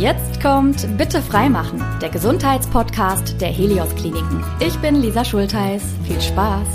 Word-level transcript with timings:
Jetzt 0.00 0.40
kommt 0.40 0.96
Bitte 0.96 1.20
freimachen, 1.20 1.84
der 2.00 2.08
Gesundheitspodcast 2.08 3.40
der 3.40 3.50
Helios 3.50 3.94
Kliniken. 3.94 4.42
Ich 4.58 4.76
bin 4.78 4.96
Lisa 4.96 5.24
Schultheiß. 5.24 5.82
Viel 6.04 6.20
Spaß. 6.20 6.66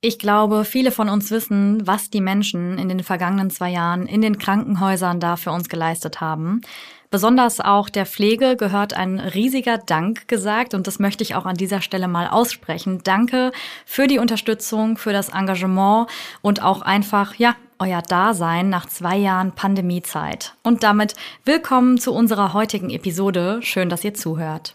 Ich 0.00 0.18
glaube, 0.18 0.64
viele 0.64 0.92
von 0.92 1.08
uns 1.08 1.30
wissen, 1.30 1.86
was 1.86 2.08
die 2.08 2.20
Menschen 2.20 2.78
in 2.78 2.88
den 2.88 3.02
vergangenen 3.02 3.50
zwei 3.50 3.70
Jahren 3.70 4.06
in 4.06 4.22
den 4.22 4.38
Krankenhäusern 4.38 5.18
da 5.18 5.36
für 5.36 5.50
uns 5.50 5.68
geleistet 5.68 6.20
haben. 6.20 6.60
Besonders 7.14 7.60
auch 7.60 7.90
der 7.90 8.06
Pflege 8.06 8.56
gehört 8.56 8.94
ein 8.94 9.20
riesiger 9.20 9.78
Dank 9.78 10.26
gesagt 10.26 10.74
und 10.74 10.88
das 10.88 10.98
möchte 10.98 11.22
ich 11.22 11.36
auch 11.36 11.46
an 11.46 11.54
dieser 11.54 11.80
Stelle 11.80 12.08
mal 12.08 12.26
aussprechen. 12.26 13.02
Danke 13.04 13.52
für 13.86 14.08
die 14.08 14.18
Unterstützung, 14.18 14.96
für 14.96 15.12
das 15.12 15.28
Engagement 15.28 16.08
und 16.42 16.64
auch 16.64 16.82
einfach, 16.82 17.36
ja, 17.36 17.54
euer 17.78 18.02
Dasein 18.02 18.68
nach 18.68 18.86
zwei 18.86 19.16
Jahren 19.16 19.52
Pandemiezeit. 19.52 20.54
Und 20.64 20.82
damit 20.82 21.14
willkommen 21.44 21.98
zu 21.98 22.12
unserer 22.12 22.52
heutigen 22.52 22.90
Episode. 22.90 23.60
Schön, 23.62 23.90
dass 23.90 24.02
ihr 24.02 24.14
zuhört. 24.14 24.74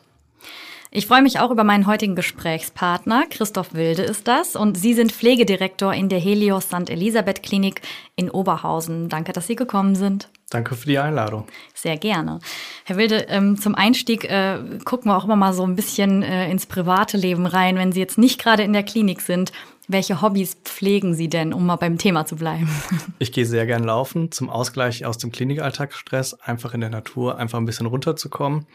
Ich 0.91 1.07
freue 1.07 1.21
mich 1.21 1.41
auch 1.41 1.51
über 1.51 1.65
meinen 1.65 1.87
heutigen 1.87 2.15
Gesprächspartner. 2.15 3.25
Christoph 3.29 3.73
Wilde 3.73 4.03
ist 4.03 4.29
das 4.29 4.55
und 4.55 4.77
Sie 4.77 4.93
sind 4.93 5.11
Pflegedirektor 5.11 5.93
in 5.93 6.07
der 6.07 6.19
Helios 6.19 6.67
St. 6.67 6.89
Elisabeth 6.89 7.43
Klinik 7.43 7.81
in 8.15 8.31
Oberhausen. 8.31 9.09
Danke, 9.09 9.33
dass 9.33 9.47
Sie 9.47 9.57
gekommen 9.57 9.95
sind. 9.95 10.29
Danke 10.49 10.75
für 10.75 10.87
die 10.87 10.97
Einladung. 10.97 11.47
Sehr 11.73 11.97
gerne. 11.97 12.39
Herr 12.85 12.97
Wilde, 12.97 13.27
ähm, 13.29 13.59
zum 13.59 13.75
Einstieg 13.75 14.25
äh, 14.25 14.57
gucken 14.83 15.11
wir 15.11 15.17
auch 15.17 15.25
immer 15.25 15.35
mal 15.35 15.53
so 15.53 15.63
ein 15.63 15.75
bisschen 15.75 16.23
äh, 16.23 16.49
ins 16.49 16.65
private 16.65 17.17
Leben 17.17 17.45
rein, 17.45 17.75
wenn 17.77 17.91
Sie 17.91 17.99
jetzt 17.99 18.17
nicht 18.17 18.41
gerade 18.41 18.63
in 18.63 18.73
der 18.73 18.83
Klinik 18.83 19.21
sind. 19.21 19.51
Welche 19.87 20.21
Hobbys 20.21 20.57
pflegen 20.63 21.15
Sie 21.15 21.29
denn, 21.29 21.53
um 21.53 21.65
mal 21.65 21.75
beim 21.75 21.97
Thema 21.97 22.25
zu 22.25 22.35
bleiben? 22.35 22.69
Ich 23.19 23.31
gehe 23.31 23.45
sehr 23.45 23.65
gern 23.65 23.83
laufen, 23.83 24.31
zum 24.31 24.49
Ausgleich 24.49 25.05
aus 25.05 25.17
dem 25.17 25.31
Klinikalltagsstress, 25.31 26.35
einfach 26.35 26.73
in 26.73 26.81
der 26.81 26.89
Natur, 26.89 27.37
einfach 27.37 27.59
ein 27.59 27.65
bisschen 27.65 27.85
runterzukommen 27.85 28.65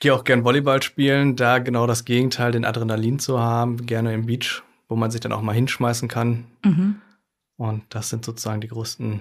gehe 0.00 0.14
auch 0.14 0.24
gern 0.24 0.44
Volleyball 0.44 0.82
spielen, 0.82 1.36
da 1.36 1.58
genau 1.58 1.86
das 1.86 2.04
Gegenteil, 2.04 2.52
den 2.52 2.64
Adrenalin 2.64 3.18
zu 3.18 3.40
haben, 3.40 3.86
gerne 3.86 4.12
im 4.12 4.26
Beach, 4.26 4.62
wo 4.88 4.96
man 4.96 5.10
sich 5.10 5.20
dann 5.20 5.32
auch 5.32 5.42
mal 5.42 5.54
hinschmeißen 5.54 6.08
kann. 6.08 6.44
Mhm. 6.64 7.00
Und 7.56 7.82
das 7.90 8.10
sind 8.10 8.24
sozusagen 8.24 8.60
die 8.60 8.68
größten 8.68 9.20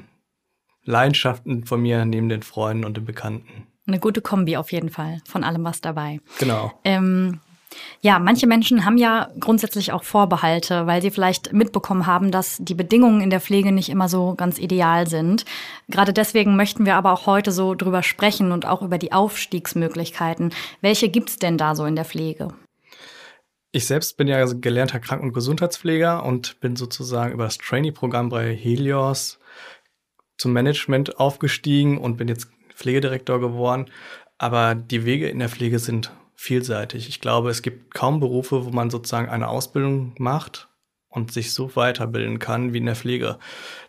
Leidenschaften 0.85 1.65
von 1.65 1.81
mir 1.81 2.05
neben 2.05 2.29
den 2.29 2.43
Freunden 2.43 2.85
und 2.85 2.97
den 2.97 3.05
Bekannten. 3.05 3.67
Eine 3.87 3.99
gute 3.99 4.21
Kombi 4.21 4.57
auf 4.57 4.71
jeden 4.71 4.89
Fall, 4.89 5.19
von 5.27 5.43
allem 5.43 5.63
was 5.63 5.81
dabei. 5.81 6.19
Genau. 6.39 6.71
Ähm, 6.83 7.39
ja, 8.01 8.19
manche 8.19 8.47
Menschen 8.47 8.85
haben 8.85 8.97
ja 8.97 9.29
grundsätzlich 9.39 9.91
auch 9.91 10.03
Vorbehalte, 10.03 10.87
weil 10.87 11.01
sie 11.01 11.11
vielleicht 11.11 11.53
mitbekommen 11.53 12.05
haben, 12.05 12.31
dass 12.31 12.57
die 12.59 12.73
Bedingungen 12.73 13.21
in 13.21 13.29
der 13.29 13.41
Pflege 13.41 13.71
nicht 13.71 13.89
immer 13.89 14.09
so 14.09 14.35
ganz 14.35 14.59
ideal 14.59 15.07
sind. 15.07 15.45
Gerade 15.89 16.13
deswegen 16.13 16.55
möchten 16.55 16.85
wir 16.85 16.95
aber 16.95 17.11
auch 17.11 17.25
heute 17.25 17.51
so 17.51 17.75
drüber 17.75 18.03
sprechen 18.03 18.51
und 18.51 18.65
auch 18.65 18.81
über 18.81 18.97
die 18.97 19.11
Aufstiegsmöglichkeiten. 19.11 20.53
Welche 20.81 21.09
gibt's 21.09 21.37
denn 21.37 21.57
da 21.57 21.75
so 21.75 21.85
in 21.85 21.95
der 21.95 22.05
Pflege? 22.05 22.49
Ich 23.71 23.87
selbst 23.87 24.15
bin 24.15 24.27
ja 24.27 24.45
gelernter 24.45 24.99
Kranken- 24.99 25.27
und 25.27 25.33
Gesundheitspfleger 25.33 26.23
und 26.25 26.59
bin 26.61 26.77
sozusagen 26.77 27.33
über 27.33 27.43
das 27.43 27.57
Trainee-Programm 27.57 28.29
bei 28.29 28.55
Helios 28.55 29.37
zum 30.37 30.53
Management 30.53 31.19
aufgestiegen 31.19 31.97
und 31.97 32.17
bin 32.17 32.27
jetzt 32.27 32.49
Pflegedirektor 32.75 33.39
geworden. 33.39 33.85
Aber 34.37 34.75
die 34.75 35.05
Wege 35.05 35.29
in 35.29 35.39
der 35.39 35.49
Pflege 35.49 35.79
sind 35.79 36.11
vielseitig. 36.35 37.07
Ich 37.07 37.21
glaube, 37.21 37.49
es 37.49 37.61
gibt 37.61 37.93
kaum 37.93 38.19
Berufe, 38.19 38.65
wo 38.65 38.69
man 38.69 38.89
sozusagen 38.89 39.29
eine 39.29 39.47
Ausbildung 39.47 40.13
macht 40.17 40.67
und 41.09 41.31
sich 41.31 41.53
so 41.53 41.75
weiterbilden 41.75 42.39
kann 42.39 42.73
wie 42.73 42.79
in 42.79 42.85
der 42.85 42.95
Pflege. 42.95 43.39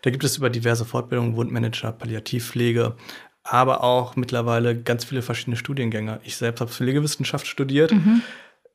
Da 0.01 0.09
gibt 0.09 0.23
es 0.23 0.37
über 0.37 0.49
diverse 0.49 0.85
Fortbildungen, 0.85 1.35
Wundmanager, 1.35 1.91
Palliativpflege, 1.91 2.95
aber 3.43 3.83
auch 3.83 4.15
mittlerweile 4.15 4.81
ganz 4.81 5.05
viele 5.05 5.21
verschiedene 5.21 5.57
Studiengänge. 5.57 6.19
Ich 6.23 6.37
selbst 6.37 6.61
habe 6.61 6.71
Pflegewissenschaft 6.71 7.47
studiert, 7.47 7.91
mhm. 7.91 8.21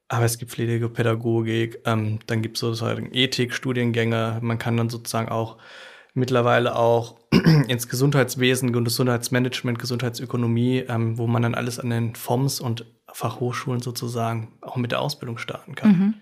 aber 0.08 0.26
es 0.26 0.38
gibt 0.38 0.52
Pflegepädagogik, 0.52 1.80
ähm, 1.86 2.18
dann 2.26 2.42
gibt 2.42 2.56
es 2.56 2.60
sozusagen 2.60 3.10
Ethik-Studiengänge. 3.12 4.38
Man 4.42 4.58
kann 4.58 4.76
dann 4.76 4.90
sozusagen 4.90 5.30
auch 5.30 5.56
mittlerweile 6.14 6.76
auch 6.76 7.16
ins 7.68 7.88
Gesundheitswesen, 7.88 8.72
Gesundheitsmanagement, 8.72 9.78
Gesundheitsökonomie, 9.78 10.84
ähm, 10.88 11.18
wo 11.18 11.26
man 11.26 11.42
dann 11.42 11.54
alles 11.54 11.78
an 11.78 11.90
den 11.90 12.14
FOMs 12.14 12.60
und 12.60 12.84
Fachhochschulen 13.12 13.80
sozusagen 13.80 14.52
auch 14.60 14.76
mit 14.76 14.92
der 14.92 15.00
Ausbildung 15.00 15.38
starten 15.38 15.74
kann. 15.74 15.90
Mhm. 15.90 16.14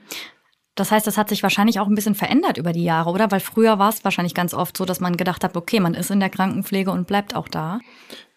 Das 0.74 0.90
heißt, 0.90 1.06
das 1.06 1.18
hat 1.18 1.28
sich 1.28 1.42
wahrscheinlich 1.42 1.80
auch 1.80 1.88
ein 1.88 1.94
bisschen 1.94 2.14
verändert 2.14 2.56
über 2.56 2.72
die 2.72 2.84
Jahre, 2.84 3.10
oder? 3.10 3.30
Weil 3.30 3.40
früher 3.40 3.78
war 3.78 3.90
es 3.90 4.04
wahrscheinlich 4.04 4.34
ganz 4.34 4.54
oft 4.54 4.76
so, 4.76 4.84
dass 4.84 5.00
man 5.00 5.16
gedacht 5.16 5.44
hat, 5.44 5.56
okay, 5.56 5.80
man 5.80 5.94
ist 5.94 6.10
in 6.10 6.20
der 6.20 6.30
Krankenpflege 6.30 6.90
und 6.90 7.06
bleibt 7.06 7.34
auch 7.34 7.48
da. 7.48 7.80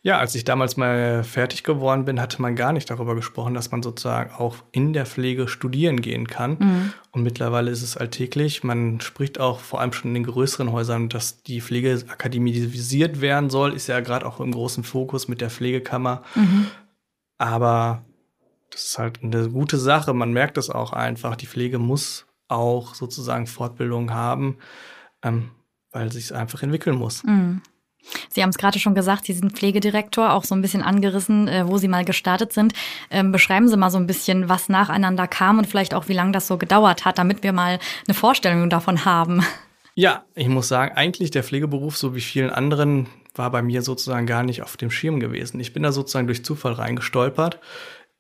Ja, 0.06 0.18
als 0.18 0.36
ich 0.36 0.44
damals 0.44 0.76
mal 0.76 1.24
fertig 1.24 1.64
geworden 1.64 2.04
bin, 2.04 2.20
hatte 2.20 2.42
man 2.42 2.58
gar 2.58 2.74
nicht 2.74 2.90
darüber 2.90 3.16
gesprochen, 3.16 3.54
dass 3.54 3.72
man 3.72 3.82
sozusagen 3.82 4.34
auch 4.34 4.58
in 4.74 4.92
der 4.92 5.06
Pflege 5.06 5.48
studieren 5.48 6.02
gehen 6.02 6.28
kann. 6.28 6.58
Mhm. 6.60 6.94
Und 7.12 7.24
mittlerweile 7.24 7.72
ist 7.72 7.82
es 7.82 7.96
alltäglich. 7.96 8.66
Man 8.66 9.00
spricht 9.00 9.40
auch 9.40 9.62
vor 9.62 9.80
allem 9.80 9.94
schon 9.94 10.10
in 10.10 10.16
den 10.16 10.26
größeren 10.26 10.74
Häusern, 10.74 11.08
dass 11.08 11.42
die 11.44 11.62
Pflege 11.62 12.04
akademisiert 12.10 13.22
werden 13.22 13.50
soll, 13.50 13.74
ist 13.74 13.88
ja 13.88 14.02
gerade 14.02 14.26
auch 14.26 14.42
im 14.42 14.52
großen 14.52 14.84
Fokus 14.84 15.30
mit 15.30 15.40
der 15.40 15.50
Pflegekammer. 15.50 16.24
Mhm. 16.36 16.68
Aber 17.38 18.04
das 18.72 18.84
ist 18.84 19.00
halt 19.00 19.24
eine 19.24 19.50
gute 19.50 19.78
Sache. 19.78 20.14
Man 20.14 20.34
merkt 20.34 20.58
es 20.58 20.70
auch 20.70 20.92
einfach. 20.92 21.38
Die 21.38 21.48
Pflege 21.48 21.80
muss 21.80 22.26
auch 22.50 22.94
sozusagen 22.94 23.48
Fortbildung 23.48 24.14
haben, 24.14 24.58
ähm, 25.22 25.52
weil 25.92 26.12
sich 26.12 26.26
es 26.26 26.32
einfach 26.34 26.62
entwickeln 26.62 26.98
muss. 26.98 27.24
Mhm. 27.24 27.62
Sie 28.30 28.42
haben 28.42 28.50
es 28.50 28.58
gerade 28.58 28.80
schon 28.80 28.96
gesagt, 28.96 29.26
Sie 29.26 29.34
sind 29.34 29.54
Pflegedirektor, 29.54 30.34
auch 30.34 30.44
so 30.44 30.56
ein 30.56 30.62
bisschen 30.62 30.82
angerissen, 30.82 31.48
äh, 31.48 31.68
wo 31.68 31.78
Sie 31.78 31.88
mal 31.88 32.06
gestartet 32.06 32.54
sind. 32.54 32.74
Ähm, 33.10 33.32
beschreiben 33.32 33.68
Sie 33.68 33.78
mal 33.78 33.90
so 33.90 33.98
ein 33.98 34.08
bisschen, 34.08 34.50
was 34.50 34.70
nacheinander 34.70 35.28
kam 35.28 35.58
und 35.58 35.68
vielleicht 35.68 35.94
auch, 35.94 36.08
wie 36.08 36.14
lange 36.14 36.32
das 36.32 36.48
so 36.48 36.58
gedauert 36.58 37.06
hat, 37.06 37.18
damit 37.18 37.44
wir 37.44 37.54
mal 37.54 37.80
eine 38.08 38.14
Vorstellung 38.14 38.70
davon 38.70 39.06
haben. 39.06 39.44
Ja, 39.96 40.24
ich 40.36 40.48
muss 40.48 40.68
sagen, 40.68 40.96
eigentlich 40.96 41.32
der 41.32 41.44
Pflegeberuf, 41.44 41.98
so 41.98 42.16
wie 42.16 42.22
vielen 42.22 42.50
anderen, 42.50 43.08
war 43.36 43.52
bei 43.52 43.62
mir 43.62 43.82
sozusagen 43.82 44.26
gar 44.26 44.44
nicht 44.44 44.62
auf 44.62 44.78
dem 44.78 44.92
Schirm 44.92 45.20
gewesen. 45.20 45.60
Ich 45.60 45.74
bin 45.74 45.84
da 45.84 45.92
sozusagen 45.92 46.28
durch 46.28 46.44
Zufall 46.44 46.74
reingestolpert 46.74 47.60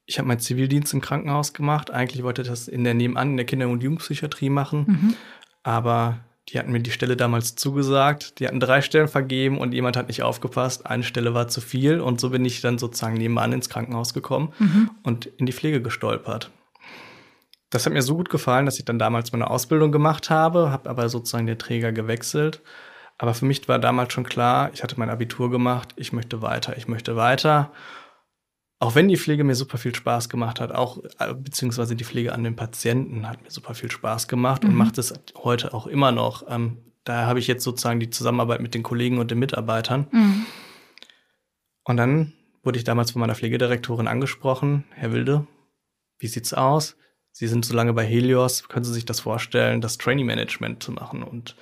ich 0.06 0.18
habe 0.18 0.28
meinen 0.28 0.40
Zivildienst 0.40 0.94
im 0.94 1.02
Krankenhaus 1.02 1.54
gemacht. 1.54 1.92
Eigentlich 1.92 2.24
wollte 2.24 2.42
ich 2.42 2.48
das 2.48 2.68
in 2.68 2.84
der 2.84 2.94
Nebenan, 2.94 3.32
in 3.32 3.38
der 3.38 3.46
Kinder- 3.46 3.70
und 3.70 3.84
Jugendpsychiatrie 3.84 4.50
machen. 4.50 4.86
Mhm. 4.88 5.16
Aber 5.64 6.20
die 6.50 6.59
hatten 6.59 6.72
mir 6.72 6.81
die 6.81 6.92
Stelle 6.92 7.16
damals 7.16 7.56
zugesagt. 7.56 8.40
Die 8.40 8.48
hatten 8.48 8.59
drei 8.59 8.81
Stellen 8.81 9.08
vergeben 9.08 9.58
und 9.58 9.74
jemand 9.74 9.96
hat 9.96 10.08
nicht 10.08 10.24
aufgepasst. 10.24 10.86
Eine 10.86 11.04
Stelle 11.04 11.34
war 11.34 11.48
zu 11.48 11.62
viel 11.62 12.02
und 12.02 12.20
so 12.20 12.31
bin 12.31 12.44
ich 12.44 12.62
dann 12.62 12.78
sozusagen 12.78 13.16
nebenan 13.16 13.54
ins 13.54 13.70
Krankenhaus 13.70 14.14
gekommen 14.14 14.53
mhm. 14.59 14.92
und 15.03 15.26
in 15.26 15.46
die 15.46 15.53
Pflege 15.53 15.82
gestolpert. 15.82 16.52
Das 17.70 17.86
hat 17.86 17.94
mir 17.94 18.02
so 18.02 18.16
gut 18.16 18.30
gefallen, 18.30 18.66
dass 18.66 18.78
ich 18.78 18.86
dann 18.86 19.00
damals 19.00 19.32
meine 19.32 19.50
Ausbildung 19.50 19.92
gemacht 19.92 20.30
habe, 20.30 20.70
habe 20.70 20.90
aber 20.90 21.09
sozusagen 21.09 21.48
den 21.48 21.58
Träger 21.58 21.92
gewechselt. 21.92 22.62
Aber 23.18 23.34
für 23.34 23.46
mich 23.46 23.68
war 23.68 23.80
damals 23.80 24.14
schon 24.14 24.26
klar, 24.26 24.70
ich 24.74 24.84
hatte 24.84 25.00
mein 25.00 25.09
Abitur 25.09 25.50
gemacht, 25.50 25.94
ich 25.96 26.14
möchte 26.14 26.42
weiter, 26.42 26.78
ich 26.78 26.88
möchte 26.88 27.16
weiter 27.16 27.72
auch 28.79 28.95
wenn 28.95 29.07
die 29.07 29.17
Pflege 29.17 29.44
mir 29.44 29.56
super 29.56 29.78
viel 29.78 29.95
Spaß 29.95 30.29
gemacht 30.29 30.59
hat, 30.59 30.72
auch 30.72 31.01
äh, 31.19 31.34
beziehungsweise 31.34 31.95
die 31.95 32.03
Pflege 32.03 32.34
an 32.34 32.44
den 32.44 32.56
Patienten 32.56 33.29
hat 33.29 33.41
mir 33.41 33.51
super 33.51 33.75
viel 33.75 33.91
Spaß 33.91 34.28
gemacht 34.28 34.63
mhm. 34.63 34.69
und 34.69 34.75
macht 34.75 34.97
es 34.97 35.13
heute 35.38 35.73
auch 35.73 35.88
immer 35.88 36.11
noch. 36.11 36.44
Ähm, 36.50 36.78
da 37.03 37.25
habe 37.25 37.39
ich 37.39 37.47
jetzt 37.47 37.63
sozusagen 37.63 38.00
die 38.00 38.09
Zusammenarbeit 38.09 38.61
mit 38.61 38.73
den 38.73 38.84
Kollegen 38.84 39.17
und 39.19 39.31
den 39.31 39.39
Mitarbeitern. 39.39 40.07
Mhm. 40.11 40.45
Und 41.84 41.97
dann 41.97 42.34
wurde 42.63 42.78
ich 42.78 42.84
damals 42.84 43.11
von 43.11 43.19
meiner 43.19 43.35
Pflegedirektorin 43.35 44.07
angesprochen, 44.07 44.85
Herr 44.91 45.11
Wilde, 45.11 45.47
wie 46.19 46.28
sieht's 46.28 46.53
aus? 46.53 46.95
Sie 47.31 47.47
sind 47.47 47.66
so 47.66 47.73
lange 47.73 47.94
bei 47.94 48.05
Helios, 48.05 48.69
können 48.69 48.85
Sie 48.85 48.94
sich 48.94 49.05
das 49.05 49.19
vorstellen, 49.19 49.81
das 49.81 49.97
Training 49.97 50.25
Management 50.25 50.84
zu 50.84 50.91
machen? 50.91 51.23
Und 51.23 51.55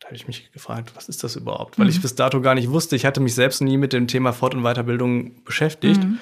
da 0.00 0.06
habe 0.06 0.16
ich 0.16 0.26
mich 0.26 0.50
gefragt, 0.50 0.92
was 0.94 1.08
ist 1.08 1.22
das 1.22 1.36
überhaupt? 1.36 1.78
Weil 1.78 1.84
mhm. 1.84 1.90
ich 1.90 2.02
bis 2.02 2.14
dato 2.14 2.40
gar 2.40 2.54
nicht 2.54 2.70
wusste. 2.70 2.96
Ich 2.96 3.04
hatte 3.04 3.20
mich 3.20 3.34
selbst 3.34 3.60
nie 3.60 3.76
mit 3.76 3.92
dem 3.92 4.08
Thema 4.08 4.32
Fort- 4.32 4.54
und 4.54 4.62
Weiterbildung 4.62 5.44
beschäftigt. 5.44 6.02
Mhm. 6.02 6.18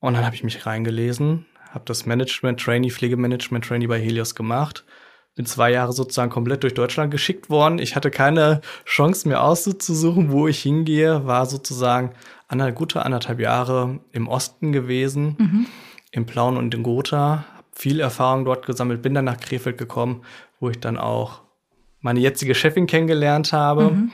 Und 0.00 0.14
dann 0.14 0.24
habe 0.24 0.34
ich 0.34 0.44
mich 0.44 0.64
reingelesen, 0.64 1.46
habe 1.70 1.84
das 1.86 2.06
Management 2.06 2.60
Trainee, 2.60 2.90
Pflegemanagement 2.90 3.64
Trainee 3.64 3.86
bei 3.86 4.00
Helios 4.00 4.34
gemacht. 4.34 4.84
Bin 5.34 5.46
zwei 5.46 5.70
Jahre 5.70 5.92
sozusagen 5.92 6.30
komplett 6.30 6.62
durch 6.64 6.74
Deutschland 6.74 7.10
geschickt 7.10 7.48
worden. 7.48 7.78
Ich 7.78 7.94
hatte 7.94 8.10
keine 8.10 8.60
Chance 8.84 9.28
mehr 9.28 9.42
auszusuchen, 9.42 10.32
wo 10.32 10.48
ich 10.48 10.60
hingehe. 10.60 11.26
War 11.26 11.46
sozusagen 11.46 12.12
eine 12.48 12.72
gute 12.72 13.04
anderthalb 13.04 13.38
Jahre 13.38 14.00
im 14.10 14.26
Osten 14.26 14.72
gewesen, 14.72 15.36
mhm. 15.38 15.66
im 16.10 16.26
Plauen 16.26 16.56
und 16.56 16.74
in 16.74 16.82
Gotha. 16.82 17.44
Hab 17.56 17.66
viel 17.72 18.00
Erfahrung 18.00 18.44
dort 18.44 18.66
gesammelt, 18.66 19.02
bin 19.02 19.14
dann 19.14 19.26
nach 19.26 19.38
Krefeld 19.38 19.78
gekommen, 19.78 20.22
wo 20.58 20.70
ich 20.70 20.80
dann 20.80 20.96
auch 20.96 21.42
meine 22.00 22.20
jetzige 22.20 22.54
Chefin 22.54 22.86
kennengelernt 22.86 23.52
habe. 23.52 23.90
Mhm. 23.90 24.10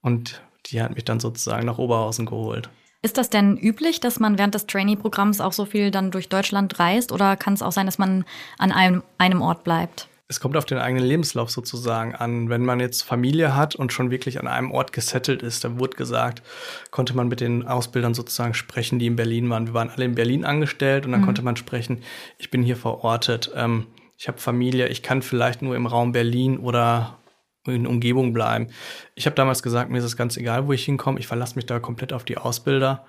Und 0.00 0.40
die 0.66 0.80
hat 0.80 0.94
mich 0.94 1.04
dann 1.04 1.20
sozusagen 1.20 1.66
nach 1.66 1.78
Oberhausen 1.78 2.26
geholt. 2.26 2.70
Ist 3.00 3.16
das 3.16 3.30
denn 3.30 3.56
üblich, 3.56 4.00
dass 4.00 4.18
man 4.18 4.38
während 4.38 4.54
des 4.54 4.66
Trainee-Programms 4.66 5.40
auch 5.40 5.52
so 5.52 5.64
viel 5.64 5.90
dann 5.90 6.10
durch 6.10 6.28
Deutschland 6.28 6.78
reist 6.80 7.12
oder 7.12 7.36
kann 7.36 7.54
es 7.54 7.62
auch 7.62 7.72
sein, 7.72 7.86
dass 7.86 7.98
man 7.98 8.24
an 8.58 8.72
einem, 8.72 9.02
einem 9.18 9.40
Ort 9.40 9.62
bleibt? 9.64 10.08
es 10.30 10.40
kommt 10.40 10.58
auf 10.58 10.66
den 10.66 10.76
eigenen 10.76 11.06
Lebenslauf 11.06 11.50
sozusagen 11.50 12.14
an. 12.14 12.50
Wenn 12.50 12.64
man 12.64 12.80
jetzt 12.80 13.02
Familie 13.02 13.56
hat 13.56 13.74
und 13.74 13.94
schon 13.94 14.10
wirklich 14.10 14.38
an 14.38 14.46
einem 14.46 14.70
Ort 14.70 14.92
gesettelt 14.92 15.42
ist, 15.42 15.64
da 15.64 15.78
wurde 15.78 15.96
gesagt, 15.96 16.42
konnte 16.90 17.16
man 17.16 17.28
mit 17.28 17.40
den 17.40 17.66
Ausbildern 17.66 18.12
sozusagen 18.12 18.52
sprechen, 18.52 18.98
die 18.98 19.06
in 19.06 19.16
Berlin 19.16 19.48
waren. 19.48 19.66
Wir 19.66 19.74
waren 19.74 19.88
alle 19.88 20.04
in 20.04 20.14
Berlin 20.14 20.44
angestellt 20.44 21.06
und 21.06 21.12
dann 21.12 21.22
mhm. 21.22 21.24
konnte 21.24 21.42
man 21.42 21.56
sprechen, 21.56 22.02
ich 22.36 22.50
bin 22.50 22.62
hier 22.62 22.76
verortet, 22.76 23.50
ähm, 23.56 23.86
ich 24.18 24.28
habe 24.28 24.38
Familie, 24.38 24.88
ich 24.88 25.02
kann 25.02 25.22
vielleicht 25.22 25.62
nur 25.62 25.76
im 25.76 25.86
Raum 25.86 26.12
Berlin 26.12 26.58
oder 26.58 27.18
in 27.66 27.86
Umgebung 27.86 28.32
bleiben. 28.32 28.68
Ich 29.14 29.26
habe 29.26 29.36
damals 29.36 29.62
gesagt, 29.62 29.90
mir 29.90 29.98
ist 29.98 30.04
es 30.04 30.16
ganz 30.16 30.36
egal, 30.36 30.66
wo 30.66 30.72
ich 30.72 30.84
hinkomme. 30.84 31.18
Ich 31.18 31.26
verlasse 31.26 31.56
mich 31.56 31.66
da 31.66 31.78
komplett 31.80 32.12
auf 32.12 32.24
die 32.24 32.38
Ausbilder. 32.38 33.04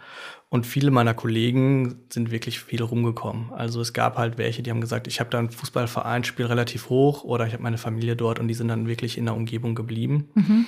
Und 0.50 0.66
viele 0.66 0.92
meiner 0.92 1.14
Kollegen 1.14 2.04
sind 2.10 2.32
wirklich 2.32 2.60
viel 2.60 2.82
rumgekommen. 2.82 3.54
Also 3.54 3.82
es 3.82 3.94
gab 3.94 4.18
halt 4.18 4.38
welche, 4.38 4.64
die 4.64 4.72
haben 4.72 4.82
gesagt, 4.82 5.08
ich 5.08 5.20
habe 5.20 5.30
da 5.30 5.40
ein 5.40 5.52
Fußballverein, 5.52 6.24
spiele 6.24 6.50
relativ 6.50 6.90
hoch 6.90 7.24
oder 7.24 7.46
ich 7.46 7.54
habe 7.54 7.64
meine 7.64 7.78
Familie 7.78 8.16
dort 8.16 8.40
und 8.40 8.48
die 8.48 8.56
sind 8.56 8.68
dann 8.68 8.88
wirklich 8.88 9.18
in 9.18 9.26
der 9.26 9.36
Umgebung 9.36 9.76
geblieben. 9.76 10.30
Mhm. 10.34 10.66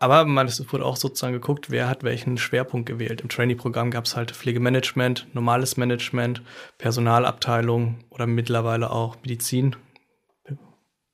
Aber 0.00 0.24
man, 0.24 0.46
es 0.46 0.72
wurde 0.72 0.84
auch 0.84 0.96
sozusagen 0.96 1.32
geguckt, 1.32 1.70
wer 1.70 1.88
hat 1.88 2.02
welchen 2.02 2.36
Schwerpunkt 2.36 2.86
gewählt. 2.86 3.20
Im 3.20 3.28
Trainee-Programm 3.28 3.90
gab 3.90 4.04
es 4.04 4.16
halt 4.16 4.32
Pflegemanagement, 4.32 5.28
normales 5.34 5.76
Management, 5.76 6.42
Personalabteilung 6.78 8.04
oder 8.10 8.26
mittlerweile 8.26 8.90
auch 8.90 9.16
Medizin, 9.22 9.76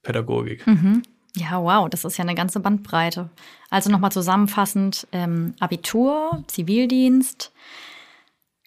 Pädagogik. 0.03 0.67
Mhm. 0.67 1.03
Ja, 1.37 1.61
wow, 1.61 1.89
das 1.89 2.05
ist 2.05 2.17
ja 2.17 2.23
eine 2.23 2.35
ganze 2.35 2.61
Bandbreite. 2.61 3.29
Also 3.69 3.91
nochmal 3.91 4.13
zusammenfassend, 4.13 5.07
ähm, 5.11 5.55
Abitur, 5.59 6.45
Zivildienst, 6.47 7.53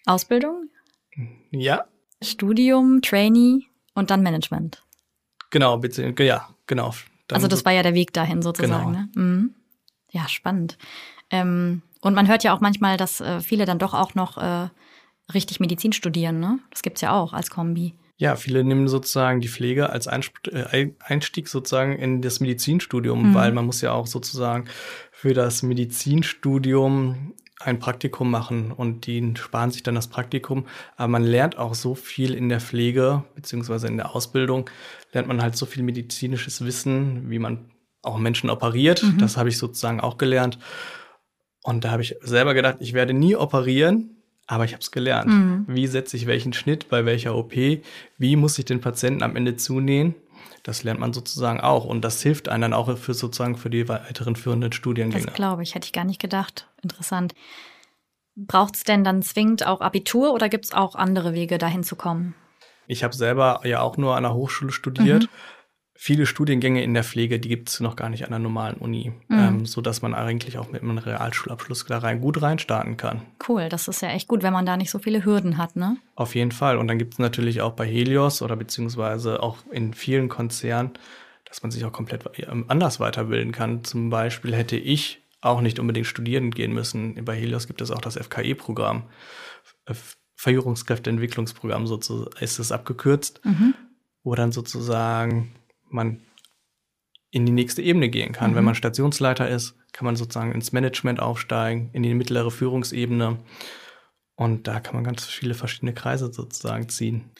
Ausbildung? 0.04 0.68
Ja. 1.50 1.86
Studium, 2.22 3.00
Trainee 3.00 3.66
und 3.94 4.10
dann 4.10 4.22
Management. 4.22 4.84
Genau, 5.50 5.78
bitte, 5.78 6.14
ja, 6.18 6.48
genau. 6.66 6.92
Dann 7.28 7.36
also 7.36 7.48
das 7.48 7.64
war 7.64 7.72
ja 7.72 7.82
der 7.82 7.94
Weg 7.94 8.12
dahin 8.12 8.42
sozusagen. 8.42 8.92
Genau. 8.92 8.98
Ne? 8.98 9.08
Mhm. 9.14 9.54
Ja, 10.10 10.28
spannend. 10.28 10.78
Ähm, 11.30 11.82
und 12.00 12.14
man 12.14 12.28
hört 12.28 12.44
ja 12.44 12.54
auch 12.54 12.60
manchmal, 12.60 12.96
dass 12.96 13.20
äh, 13.20 13.40
viele 13.40 13.64
dann 13.64 13.78
doch 13.78 13.94
auch 13.94 14.14
noch 14.14 14.38
äh, 14.38 14.68
richtig 15.32 15.60
Medizin 15.60 15.92
studieren. 15.92 16.40
Ne? 16.40 16.58
Das 16.70 16.82
gibt's 16.82 17.00
ja 17.00 17.12
auch 17.12 17.32
als 17.32 17.50
Kombi. 17.50 17.94
Ja, 18.20 18.34
viele 18.34 18.64
nehmen 18.64 18.88
sozusagen 18.88 19.40
die 19.40 19.48
Pflege 19.48 19.90
als 19.90 20.08
äh, 20.08 20.90
Einstieg 20.98 21.46
sozusagen 21.46 21.96
in 21.96 22.20
das 22.20 22.40
Medizinstudium, 22.40 23.30
mhm. 23.30 23.34
weil 23.34 23.52
man 23.52 23.64
muss 23.64 23.80
ja 23.80 23.92
auch 23.92 24.08
sozusagen 24.08 24.64
für 25.12 25.34
das 25.34 25.62
Medizinstudium 25.62 27.34
ein 27.60 27.78
Praktikum 27.78 28.30
machen 28.30 28.72
und 28.72 29.06
die 29.06 29.34
sparen 29.36 29.70
sich 29.70 29.84
dann 29.84 29.94
das 29.94 30.08
Praktikum. 30.08 30.66
Aber 30.96 31.08
man 31.08 31.22
lernt 31.22 31.58
auch 31.58 31.74
so 31.74 31.94
viel 31.94 32.34
in 32.34 32.48
der 32.48 32.60
Pflege 32.60 33.24
beziehungsweise 33.36 33.86
in 33.86 33.96
der 33.96 34.14
Ausbildung, 34.14 34.68
lernt 35.12 35.28
man 35.28 35.40
halt 35.40 35.56
so 35.56 35.66
viel 35.66 35.84
medizinisches 35.84 36.64
Wissen, 36.64 37.30
wie 37.30 37.38
man 37.38 37.70
auch 38.02 38.18
Menschen 38.18 38.50
operiert. 38.50 39.02
Mhm. 39.02 39.18
Das 39.18 39.36
habe 39.36 39.48
ich 39.48 39.58
sozusagen 39.58 40.00
auch 40.00 40.18
gelernt. 40.18 40.58
Und 41.62 41.84
da 41.84 41.92
habe 41.92 42.02
ich 42.02 42.16
selber 42.20 42.54
gedacht, 42.54 42.78
ich 42.80 42.94
werde 42.94 43.14
nie 43.14 43.36
operieren, 43.36 44.17
aber 44.48 44.64
ich 44.64 44.72
habe 44.72 44.80
es 44.80 44.90
gelernt. 44.90 45.28
Mhm. 45.28 45.64
Wie 45.68 45.86
setze 45.86 46.16
ich 46.16 46.26
welchen 46.26 46.52
Schnitt 46.52 46.88
bei 46.88 47.04
welcher 47.04 47.36
OP? 47.36 47.52
Wie 47.52 48.36
muss 48.36 48.58
ich 48.58 48.64
den 48.64 48.80
Patienten 48.80 49.22
am 49.22 49.36
Ende 49.36 49.56
zunähen? 49.56 50.14
Das 50.62 50.82
lernt 50.82 50.98
man 50.98 51.12
sozusagen 51.12 51.60
auch. 51.60 51.84
Und 51.84 52.02
das 52.02 52.22
hilft 52.22 52.48
einem 52.48 52.62
dann 52.62 52.72
auch 52.72 52.96
für 52.96 53.14
sozusagen 53.14 53.56
für 53.56 53.70
die 53.70 53.88
weiteren 53.88 54.36
führenden 54.36 54.72
Studiengänge. 54.72 55.26
Das 55.26 55.34
glaube 55.34 55.62
ich, 55.62 55.74
hätte 55.74 55.84
ich 55.84 55.92
gar 55.92 56.04
nicht 56.04 56.20
gedacht. 56.20 56.66
Interessant. 56.82 57.34
Braucht 58.36 58.76
es 58.76 58.84
denn 58.84 59.04
dann 59.04 59.22
zwingend 59.22 59.66
auch 59.66 59.82
Abitur 59.82 60.32
oder 60.32 60.48
gibt 60.48 60.64
es 60.64 60.72
auch 60.72 60.94
andere 60.94 61.34
Wege, 61.34 61.58
dahin 61.58 61.84
zu 61.84 61.96
kommen? 61.96 62.34
Ich 62.86 63.04
habe 63.04 63.14
selber 63.14 63.60
ja 63.64 63.82
auch 63.82 63.98
nur 63.98 64.16
an 64.16 64.22
der 64.22 64.32
Hochschule 64.32 64.72
studiert. 64.72 65.24
Mhm 65.24 65.57
viele 66.00 66.26
Studiengänge 66.26 66.84
in 66.84 66.94
der 66.94 67.02
Pflege, 67.02 67.40
die 67.40 67.48
gibt 67.48 67.70
es 67.70 67.80
noch 67.80 67.96
gar 67.96 68.08
nicht 68.08 68.22
an 68.22 68.30
der 68.30 68.38
normalen 68.38 68.76
Uni, 68.76 69.10
mhm. 69.26 69.38
ähm, 69.38 69.66
so 69.66 69.80
dass 69.80 70.00
man 70.00 70.14
eigentlich 70.14 70.56
auch 70.56 70.70
mit 70.70 70.80
einem 70.80 70.96
Realschulabschluss 70.96 71.86
da 71.86 71.98
rein 71.98 72.20
gut 72.20 72.40
reinstarten 72.40 72.96
kann. 72.96 73.22
Cool, 73.48 73.68
das 73.68 73.88
ist 73.88 74.00
ja 74.00 74.10
echt 74.10 74.28
gut, 74.28 74.44
wenn 74.44 74.52
man 74.52 74.64
da 74.64 74.76
nicht 74.76 74.92
so 74.92 75.00
viele 75.00 75.24
Hürden 75.24 75.58
hat, 75.58 75.74
ne? 75.74 75.96
Auf 76.14 76.36
jeden 76.36 76.52
Fall. 76.52 76.78
Und 76.78 76.86
dann 76.86 76.98
gibt 76.98 77.14
es 77.14 77.18
natürlich 77.18 77.62
auch 77.62 77.72
bei 77.72 77.84
Helios 77.84 78.42
oder 78.42 78.54
beziehungsweise 78.54 79.42
auch 79.42 79.56
in 79.72 79.92
vielen 79.92 80.28
Konzernen, 80.28 80.92
dass 81.46 81.62
man 81.64 81.72
sich 81.72 81.84
auch 81.84 81.92
komplett 81.92 82.30
ähm, 82.48 82.66
anders 82.68 83.00
weiterbilden 83.00 83.50
kann. 83.50 83.82
Zum 83.82 84.08
Beispiel 84.08 84.54
hätte 84.54 84.76
ich 84.76 85.20
auch 85.40 85.60
nicht 85.60 85.80
unbedingt 85.80 86.06
studieren 86.06 86.52
gehen 86.52 86.72
müssen. 86.72 87.24
Bei 87.24 87.34
Helios 87.34 87.66
gibt 87.66 87.80
es 87.80 87.90
auch 87.90 88.00
das 88.00 88.16
FKE-Programm. 88.16 89.02
Verjührungskräfteentwicklungsprogramm, 90.36 91.88
so 91.88 92.28
ist 92.38 92.60
es 92.60 92.70
abgekürzt, 92.70 93.44
mhm. 93.44 93.74
wo 94.22 94.36
dann 94.36 94.52
sozusagen 94.52 95.50
man 95.90 96.20
in 97.30 97.44
die 97.44 97.52
nächste 97.52 97.82
Ebene 97.82 98.08
gehen 98.08 98.32
kann. 98.32 98.52
Mhm. 98.52 98.56
Wenn 98.56 98.64
man 98.64 98.74
Stationsleiter 98.74 99.48
ist, 99.48 99.76
kann 99.92 100.04
man 100.04 100.16
sozusagen 100.16 100.52
ins 100.52 100.72
Management 100.72 101.20
aufsteigen, 101.20 101.90
in 101.92 102.02
die 102.02 102.14
mittlere 102.14 102.50
Führungsebene. 102.50 103.38
Und 104.34 104.66
da 104.68 104.80
kann 104.80 104.94
man 104.94 105.04
ganz 105.04 105.24
viele 105.24 105.54
verschiedene 105.54 105.92
Kreise 105.92 106.32
sozusagen 106.32 106.88
ziehen. 106.88 107.30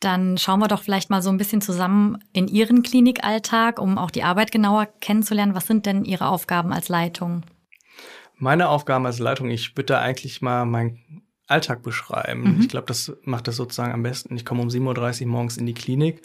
Dann 0.00 0.36
schauen 0.36 0.60
wir 0.60 0.68
doch 0.68 0.82
vielleicht 0.82 1.10
mal 1.10 1.22
so 1.22 1.30
ein 1.30 1.38
bisschen 1.38 1.60
zusammen 1.60 2.18
in 2.32 2.48
Ihren 2.48 2.82
Klinikalltag, 2.82 3.78
um 3.78 3.98
auch 3.98 4.10
die 4.10 4.22
Arbeit 4.22 4.50
genauer 4.50 4.86
kennenzulernen. 5.00 5.54
Was 5.54 5.66
sind 5.66 5.86
denn 5.86 6.04
Ihre 6.04 6.28
Aufgaben 6.28 6.72
als 6.72 6.88
Leitung? 6.88 7.42
Meine 8.36 8.68
Aufgaben 8.68 9.06
als 9.06 9.18
Leitung, 9.18 9.50
ich 9.50 9.76
würde 9.76 9.94
da 9.94 10.00
eigentlich 10.00 10.42
mal 10.42 10.66
mein 10.66 11.22
Alltag 11.46 11.82
beschreiben. 11.82 12.54
Mhm. 12.54 12.60
Ich 12.60 12.68
glaube, 12.68 12.86
das 12.86 13.12
macht 13.24 13.48
das 13.48 13.56
sozusagen 13.56 13.92
am 13.92 14.02
besten. 14.02 14.36
Ich 14.36 14.44
komme 14.44 14.62
um 14.62 14.68
7.30 14.68 15.22
Uhr 15.22 15.28
morgens 15.28 15.56
in 15.56 15.66
die 15.66 15.74
Klinik, 15.74 16.22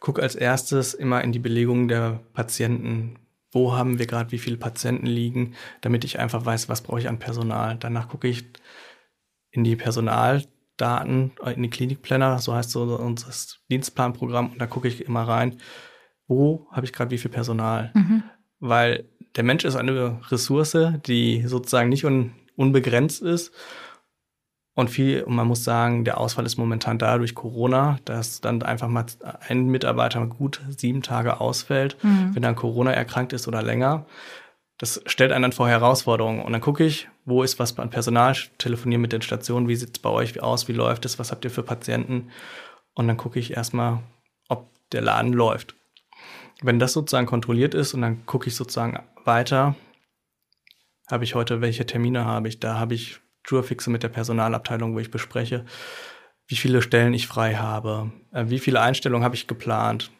gucke 0.00 0.22
als 0.22 0.34
erstes 0.34 0.94
immer 0.94 1.22
in 1.22 1.32
die 1.32 1.38
Belegung 1.38 1.88
der 1.88 2.20
Patienten. 2.32 3.18
Wo 3.50 3.74
haben 3.74 3.98
wir 3.98 4.06
gerade, 4.06 4.32
wie 4.32 4.38
viele 4.38 4.56
Patienten 4.56 5.06
liegen, 5.06 5.54
damit 5.82 6.04
ich 6.04 6.18
einfach 6.18 6.46
weiß, 6.46 6.70
was 6.70 6.80
brauche 6.80 7.00
ich 7.00 7.08
an 7.08 7.18
Personal. 7.18 7.76
Danach 7.78 8.08
gucke 8.08 8.28
ich 8.28 8.44
in 9.50 9.62
die 9.62 9.76
Personaldaten, 9.76 11.32
äh, 11.44 11.52
in 11.52 11.62
die 11.62 11.70
Klinikplanner, 11.70 12.38
so 12.38 12.54
heißt 12.54 12.70
so 12.70 12.82
unser 12.96 13.30
Dienstplanprogramm, 13.70 14.52
und 14.52 14.58
da 14.58 14.66
gucke 14.66 14.88
ich 14.88 15.04
immer 15.04 15.28
rein, 15.28 15.58
wo 16.26 16.66
habe 16.70 16.86
ich 16.86 16.94
gerade 16.94 17.10
wie 17.10 17.18
viel 17.18 17.30
Personal. 17.30 17.90
Mhm. 17.94 18.22
Weil 18.58 19.10
der 19.36 19.44
Mensch 19.44 19.66
ist 19.66 19.76
eine 19.76 20.18
Ressource, 20.30 20.76
die 21.06 21.46
sozusagen 21.46 21.90
nicht 21.90 22.06
un 22.06 22.32
unbegrenzt 22.54 23.22
ist 23.22 23.52
und 24.74 24.88
viel, 24.88 25.22
und 25.22 25.34
man 25.34 25.46
muss 25.46 25.64
sagen, 25.64 26.04
der 26.04 26.18
Ausfall 26.18 26.46
ist 26.46 26.56
momentan 26.56 26.98
da 26.98 27.18
durch 27.18 27.34
Corona, 27.34 27.98
dass 28.06 28.40
dann 28.40 28.62
einfach 28.62 28.88
mal 28.88 29.04
ein 29.46 29.66
Mitarbeiter 29.66 30.26
gut 30.26 30.62
sieben 30.76 31.02
Tage 31.02 31.40
ausfällt, 31.40 32.02
mhm. 32.02 32.34
wenn 32.34 32.42
dann 32.42 32.56
Corona 32.56 32.92
erkrankt 32.92 33.34
ist 33.34 33.46
oder 33.46 33.62
länger. 33.62 34.06
Das 34.78 35.02
stellt 35.06 35.30
einen 35.30 35.42
dann 35.42 35.52
vor 35.52 35.68
Herausforderungen. 35.68 36.40
Und 36.40 36.52
dann 36.52 36.62
gucke 36.62 36.84
ich, 36.84 37.08
wo 37.26 37.42
ist 37.42 37.58
was 37.58 37.78
an 37.78 37.90
Personal, 37.90 38.34
telefoniere 38.56 39.00
mit 39.00 39.12
den 39.12 39.22
Stationen, 39.22 39.68
wie 39.68 39.76
sieht 39.76 39.96
es 39.96 40.02
bei 40.02 40.08
euch 40.08 40.42
aus, 40.42 40.68
wie 40.68 40.72
läuft 40.72 41.04
es, 41.04 41.18
was 41.18 41.30
habt 41.30 41.44
ihr 41.44 41.50
für 41.50 41.62
Patienten? 41.62 42.30
Und 42.94 43.08
dann 43.08 43.18
gucke 43.18 43.38
ich 43.38 43.54
erstmal, 43.54 44.00
ob 44.48 44.70
der 44.90 45.02
Laden 45.02 45.34
läuft. 45.34 45.76
Wenn 46.62 46.78
das 46.78 46.94
sozusagen 46.94 47.26
kontrolliert 47.26 47.74
ist 47.74 47.92
und 47.92 48.00
dann 48.00 48.24
gucke 48.24 48.48
ich 48.48 48.56
sozusagen 48.56 48.98
weiter, 49.24 49.76
habe 51.10 51.24
ich 51.24 51.34
heute, 51.34 51.60
welche 51.60 51.84
Termine 51.84 52.24
habe 52.24 52.48
ich? 52.48 52.58
Da 52.58 52.78
habe 52.78 52.94
ich 52.94 53.20
Jurfixe 53.46 53.90
mit 53.90 54.02
der 54.02 54.08
Personalabteilung, 54.08 54.94
wo 54.94 54.98
ich 54.98 55.10
bespreche, 55.10 55.64
wie 56.46 56.56
viele 56.56 56.82
Stellen 56.82 57.14
ich 57.14 57.26
frei 57.26 57.54
habe, 57.54 58.12
äh, 58.32 58.44
wie 58.48 58.58
viele 58.58 58.80
Einstellungen 58.80 59.24
habe 59.24 59.34
ich 59.34 59.46
geplant. 59.46 60.10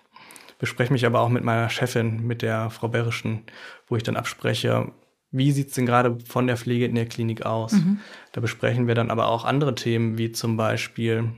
Bespreche 0.58 0.92
mich 0.92 1.04
aber 1.06 1.20
auch 1.20 1.28
mit 1.28 1.42
meiner 1.42 1.68
Chefin, 1.70 2.24
mit 2.26 2.42
der 2.42 2.70
Frau 2.70 2.88
Berischen, 2.88 3.42
wo 3.88 3.96
ich 3.96 4.04
dann 4.04 4.16
abspreche, 4.16 4.92
wie 5.32 5.50
sieht 5.50 5.68
es 5.68 5.74
denn 5.74 5.86
gerade 5.86 6.18
von 6.26 6.46
der 6.46 6.58
Pflege 6.58 6.84
in 6.84 6.94
der 6.94 7.06
Klinik 7.06 7.44
aus? 7.44 7.72
Mhm. 7.72 8.00
Da 8.32 8.40
besprechen 8.40 8.86
wir 8.86 8.94
dann 8.94 9.10
aber 9.10 9.28
auch 9.28 9.44
andere 9.44 9.74
Themen, 9.74 10.18
wie 10.18 10.30
zum 10.30 10.58
Beispiel 10.58 11.32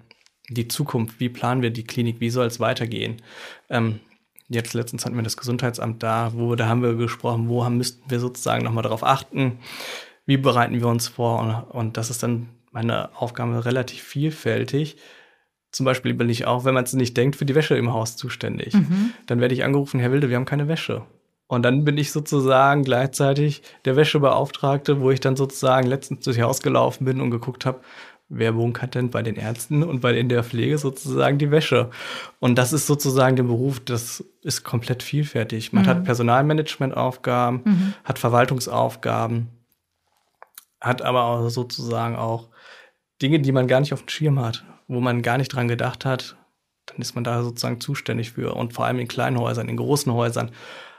die 0.51 0.69
Zukunft. 0.69 1.21
Wie 1.21 1.29
planen 1.29 1.63
wir 1.63 1.71
die 1.71 1.85
Klinik? 1.85 2.21
Wie 2.21 2.31
soll 2.31 2.47
es 2.47 2.59
weitergehen? 2.59 3.23
Ähm, 3.71 4.01
jetzt 4.49 4.75
letztens 4.75 5.07
hatten 5.07 5.17
wir 5.17 5.23
das 5.23 5.37
Gesundheitsamt 5.37 6.03
da, 6.03 6.33
wo 6.35 6.57
da 6.57 6.67
haben 6.67 6.83
wir 6.83 6.95
gesprochen, 6.95 7.49
wo 7.49 7.65
haben, 7.65 7.79
müssten 7.79 8.11
wir 8.11 8.19
sozusagen 8.19 8.65
nochmal 8.65 8.83
darauf 8.83 9.05
achten, 9.05 9.61
wie 10.27 10.37
bereiten 10.37 10.75
wir 10.81 10.89
uns 10.89 11.09
vor? 11.09 11.67
Und, 11.71 11.97
das 11.97 12.11
ist 12.11 12.23
dann 12.23 12.49
meine 12.71 13.11
Aufgabe 13.17 13.65
relativ 13.65 14.03
vielfältig. 14.03 14.97
Zum 15.71 15.85
Beispiel 15.85 16.15
bin 16.15 16.31
ich 16.31 16.47
auch, 16.47 16.65
wenn 16.65 16.75
man 16.75 16.85
es 16.85 16.93
nicht 16.93 17.17
denkt, 17.17 17.37
für 17.37 17.45
die 17.45 17.55
Wäsche 17.55 17.77
im 17.77 17.93
Haus 17.93 18.17
zuständig. 18.17 18.75
Mhm. 18.75 19.13
Dann 19.27 19.41
werde 19.41 19.55
ich 19.55 19.65
angerufen, 19.65 20.01
Herr 20.01 20.13
Wilde, 20.13 20.29
wir 20.29 20.37
haben 20.37 20.45
keine 20.45 20.69
Wäsche. 20.69 21.03
Und 21.47 21.63
dann 21.63 21.85
bin 21.85 21.99
ich 21.99 22.11
sozusagen 22.11 22.85
gleichzeitig 22.85 23.63
der 23.85 23.97
Wäschebeauftragte, 23.97 25.01
wo 25.01 25.11
ich 25.11 25.21
dann 25.21 25.37
sozusagen 25.37 25.87
letztens 25.87 26.25
durchs 26.25 26.41
Haus 26.41 26.63
gelaufen 26.63 27.05
bin 27.05 27.21
und 27.21 27.31
geguckt 27.31 27.67
habe, 27.67 27.81
wer 28.29 28.53
bunkert 28.53 28.95
denn 28.95 29.11
bei 29.11 29.23
den 29.23 29.37
Ärzten 29.37 29.83
und 29.83 30.01
bei 30.01 30.17
in 30.17 30.29
der 30.29 30.43
Pflege 30.43 30.79
sozusagen 30.79 31.39
die 31.39 31.51
Wäsche. 31.51 31.91
Und 32.41 32.57
das 32.57 32.73
ist 32.73 32.87
sozusagen 32.87 33.37
der 33.37 33.43
Beruf, 33.45 33.81
das 33.81 34.25
ist 34.43 34.65
komplett 34.65 35.03
vielfältig. 35.03 35.73
Man 35.73 35.85
mhm. 35.85 35.89
hat 35.89 36.05
Personalmanagementaufgaben, 36.05 37.61
mhm. 37.65 37.95
hat 38.05 38.19
Verwaltungsaufgaben, 38.19 39.49
hat 40.85 41.03
aber 41.03 41.25
auch 41.25 41.49
sozusagen 41.49 42.17
auch 42.17 42.49
Dinge, 43.23 43.41
die 43.41 43.53
man 43.53 43.69
gar 43.69 43.81
nicht 43.81 43.93
auf 43.93 44.03
dem 44.03 44.09
Schirm 44.09 44.41
hat, 44.41 44.65
wo 44.89 45.01
man 45.01 45.23
gar 45.23 45.39
nicht 45.39 45.49
dran 45.49 45.69
gedacht 45.69 46.05
hat, 46.05 46.37
dann 46.87 46.99
ist 46.99 47.15
man 47.15 47.25
da 47.25 47.43
sozusagen 47.43 47.81
zuständig 47.81 48.33
für. 48.33 48.55
Und 48.55 48.73
vor 48.73 48.85
allem 48.85 48.99
in 48.99 49.09
kleinen 49.09 49.39
Häusern, 49.39 49.69
in 49.69 49.77
großen 49.77 50.13
Häusern 50.13 50.51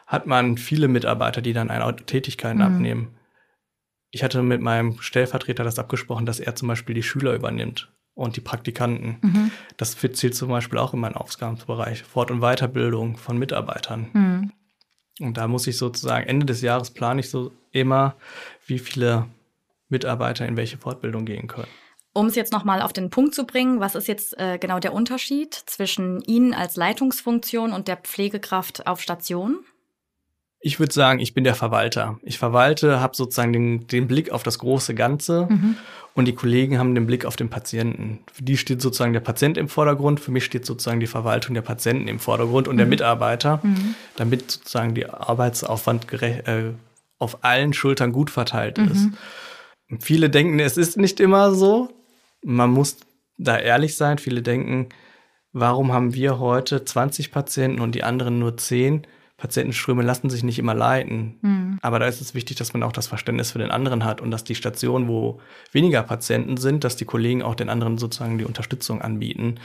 hat 0.07 0.27
man 0.27 0.57
viele 0.57 0.87
Mitarbeiter, 0.87 1.41
die 1.41 1.53
dann 1.53 1.69
eine 1.69 1.95
Tätigkeiten 1.95 2.59
mhm. 2.59 2.63
abnehmen. 2.65 3.17
Ich 4.11 4.23
hatte 4.23 4.41
mit 4.41 4.61
meinem 4.61 5.01
Stellvertreter 5.01 5.63
das 5.63 5.79
abgesprochen, 5.79 6.25
dass 6.25 6.39
er 6.39 6.55
zum 6.55 6.67
Beispiel 6.67 6.95
die 6.95 7.03
Schüler 7.03 7.33
übernimmt 7.33 7.91
und 8.13 8.37
die 8.37 8.41
Praktikanten. 8.41 9.17
Mhm. 9.21 9.51
Das 9.77 9.97
zählt 9.97 10.35
zum 10.35 10.49
Beispiel 10.49 10.79
auch 10.79 10.93
in 10.93 11.01
meinen 11.01 11.15
Aufgabenbereich. 11.15 12.03
Fort- 12.03 12.31
und 12.31 12.39
Weiterbildung 12.39 13.17
von 13.17 13.37
Mitarbeitern. 13.37 14.07
Mhm. 14.13 14.51
Und 15.19 15.37
da 15.37 15.47
muss 15.47 15.67
ich 15.67 15.77
sozusagen, 15.77 16.27
Ende 16.27 16.45
des 16.45 16.61
Jahres 16.61 16.91
plane 16.91 17.21
ich 17.21 17.29
so 17.29 17.51
immer, 17.71 18.15
wie 18.65 18.79
viele 18.79 19.27
Mitarbeiter 19.89 20.45
in 20.45 20.57
welche 20.57 20.77
Fortbildung 20.77 21.25
gehen 21.25 21.47
können. 21.47 21.67
Um 22.13 22.27
es 22.27 22.35
jetzt 22.35 22.53
nochmal 22.53 22.81
auf 22.81 22.93
den 22.93 23.09
Punkt 23.09 23.35
zu 23.35 23.45
bringen, 23.45 23.81
was 23.81 23.93
ist 23.93 24.07
jetzt 24.07 24.39
äh, 24.39 24.57
genau 24.57 24.79
der 24.79 24.93
Unterschied 24.93 25.53
zwischen 25.53 26.21
Ihnen 26.21 26.53
als 26.53 26.77
Leitungsfunktion 26.77 27.73
und 27.73 27.89
der 27.89 27.97
Pflegekraft 27.97 28.87
auf 28.87 29.01
Station? 29.01 29.59
Ich 30.61 30.79
würde 30.79 30.93
sagen, 30.93 31.19
ich 31.19 31.33
bin 31.33 31.43
der 31.43 31.55
Verwalter. 31.55 32.17
Ich 32.23 32.39
verwalte, 32.39 33.01
habe 33.01 33.15
sozusagen 33.15 33.51
den, 33.51 33.87
den, 33.87 34.07
Blick 34.07 34.31
auf 34.31 34.43
das 34.43 34.59
große 34.59 34.95
Ganze 34.95 35.47
mhm. 35.49 35.75
und 36.13 36.25
die 36.25 36.33
Kollegen 36.33 36.79
haben 36.79 36.95
den 36.95 37.05
Blick 37.05 37.25
auf 37.25 37.35
den 37.35 37.49
Patienten. 37.49 38.19
Für 38.31 38.43
die 38.43 38.55
steht 38.55 38.81
sozusagen 38.81 39.13
der 39.13 39.19
Patient 39.19 39.57
im 39.57 39.67
Vordergrund, 39.67 40.21
für 40.21 40.31
mich 40.31 40.45
steht 40.45 40.65
sozusagen 40.65 41.01
die 41.01 41.07
Verwaltung 41.07 41.53
der 41.53 41.61
Patienten 41.61 42.07
im 42.07 42.19
Vordergrund 42.19 42.69
und 42.69 42.75
mhm. 42.75 42.79
der 42.79 42.87
Mitarbeiter, 42.87 43.59
mhm. 43.61 43.93
damit 44.15 44.49
sozusagen 44.49 44.95
die 44.95 45.07
Arbeitsaufwand 45.07 46.11
äh, 46.23 46.71
auf 47.19 47.43
allen 47.43 47.73
Schultern 47.73 48.11
gut 48.11 48.29
verteilt 48.29 48.77
ist. 48.77 49.09
Viele 49.99 50.29
denken, 50.29 50.59
es 50.59 50.77
ist 50.77 50.97
nicht 50.97 51.19
immer 51.19 51.53
so. 51.53 51.89
Man 52.43 52.71
muss 52.71 52.97
da 53.37 53.57
ehrlich 53.57 53.95
sein. 53.95 54.17
Viele 54.17 54.41
denken, 54.41 54.89
warum 55.51 55.91
haben 55.91 56.13
wir 56.13 56.39
heute 56.39 56.83
20 56.83 57.31
Patienten 57.31 57.81
und 57.81 57.93
die 57.93 58.03
anderen 58.03 58.39
nur 58.39 58.57
10? 58.57 59.05
Patientenströme 59.37 60.01
lassen 60.01 60.29
sich 60.29 60.43
nicht 60.43 60.59
immer 60.59 60.73
leiten. 60.73 61.39
Mhm. 61.41 61.79
Aber 61.81 61.99
da 61.99 62.07
ist 62.07 62.21
es 62.21 62.33
wichtig, 62.33 62.55
dass 62.57 62.73
man 62.73 62.83
auch 62.83 62.93
das 62.93 63.07
Verständnis 63.07 63.51
für 63.51 63.59
den 63.59 63.69
anderen 63.69 64.05
hat 64.05 64.21
und 64.21 64.31
dass 64.31 64.45
die 64.45 64.55
Stationen, 64.55 65.07
wo 65.09 65.41
weniger 65.73 66.03
Patienten 66.03 66.55
sind, 66.57 66.83
dass 66.83 66.95
die 66.95 67.05
Kollegen 67.05 67.43
auch 67.43 67.55
den 67.55 67.69
anderen 67.69 67.97
sozusagen 67.97 68.37
die 68.37 68.45
Unterstützung 68.45 69.01
anbieten. 69.01 69.59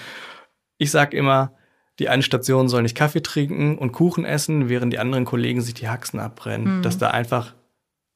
Ich 0.77 0.91
sage 0.91 1.17
immer, 1.17 1.53
die 2.01 2.09
eine 2.09 2.23
Station 2.23 2.69
soll 2.69 2.83
nicht 2.83 2.97
Kaffee 2.97 3.23
trinken 3.23 3.79
und 3.79 3.93
Kuchen 3.93 4.25
essen, 4.25 4.69
während 4.69 4.93
die 4.93 4.99
anderen 4.99 5.25
Kollegen 5.25 5.61
sich 5.61 5.75
die 5.75 5.89
Haxen 5.89 6.19
abbrennen. 6.19 6.79
Mhm. 6.79 6.83
Dass 6.83 6.99
da 6.99 7.11
einfach 7.11 7.55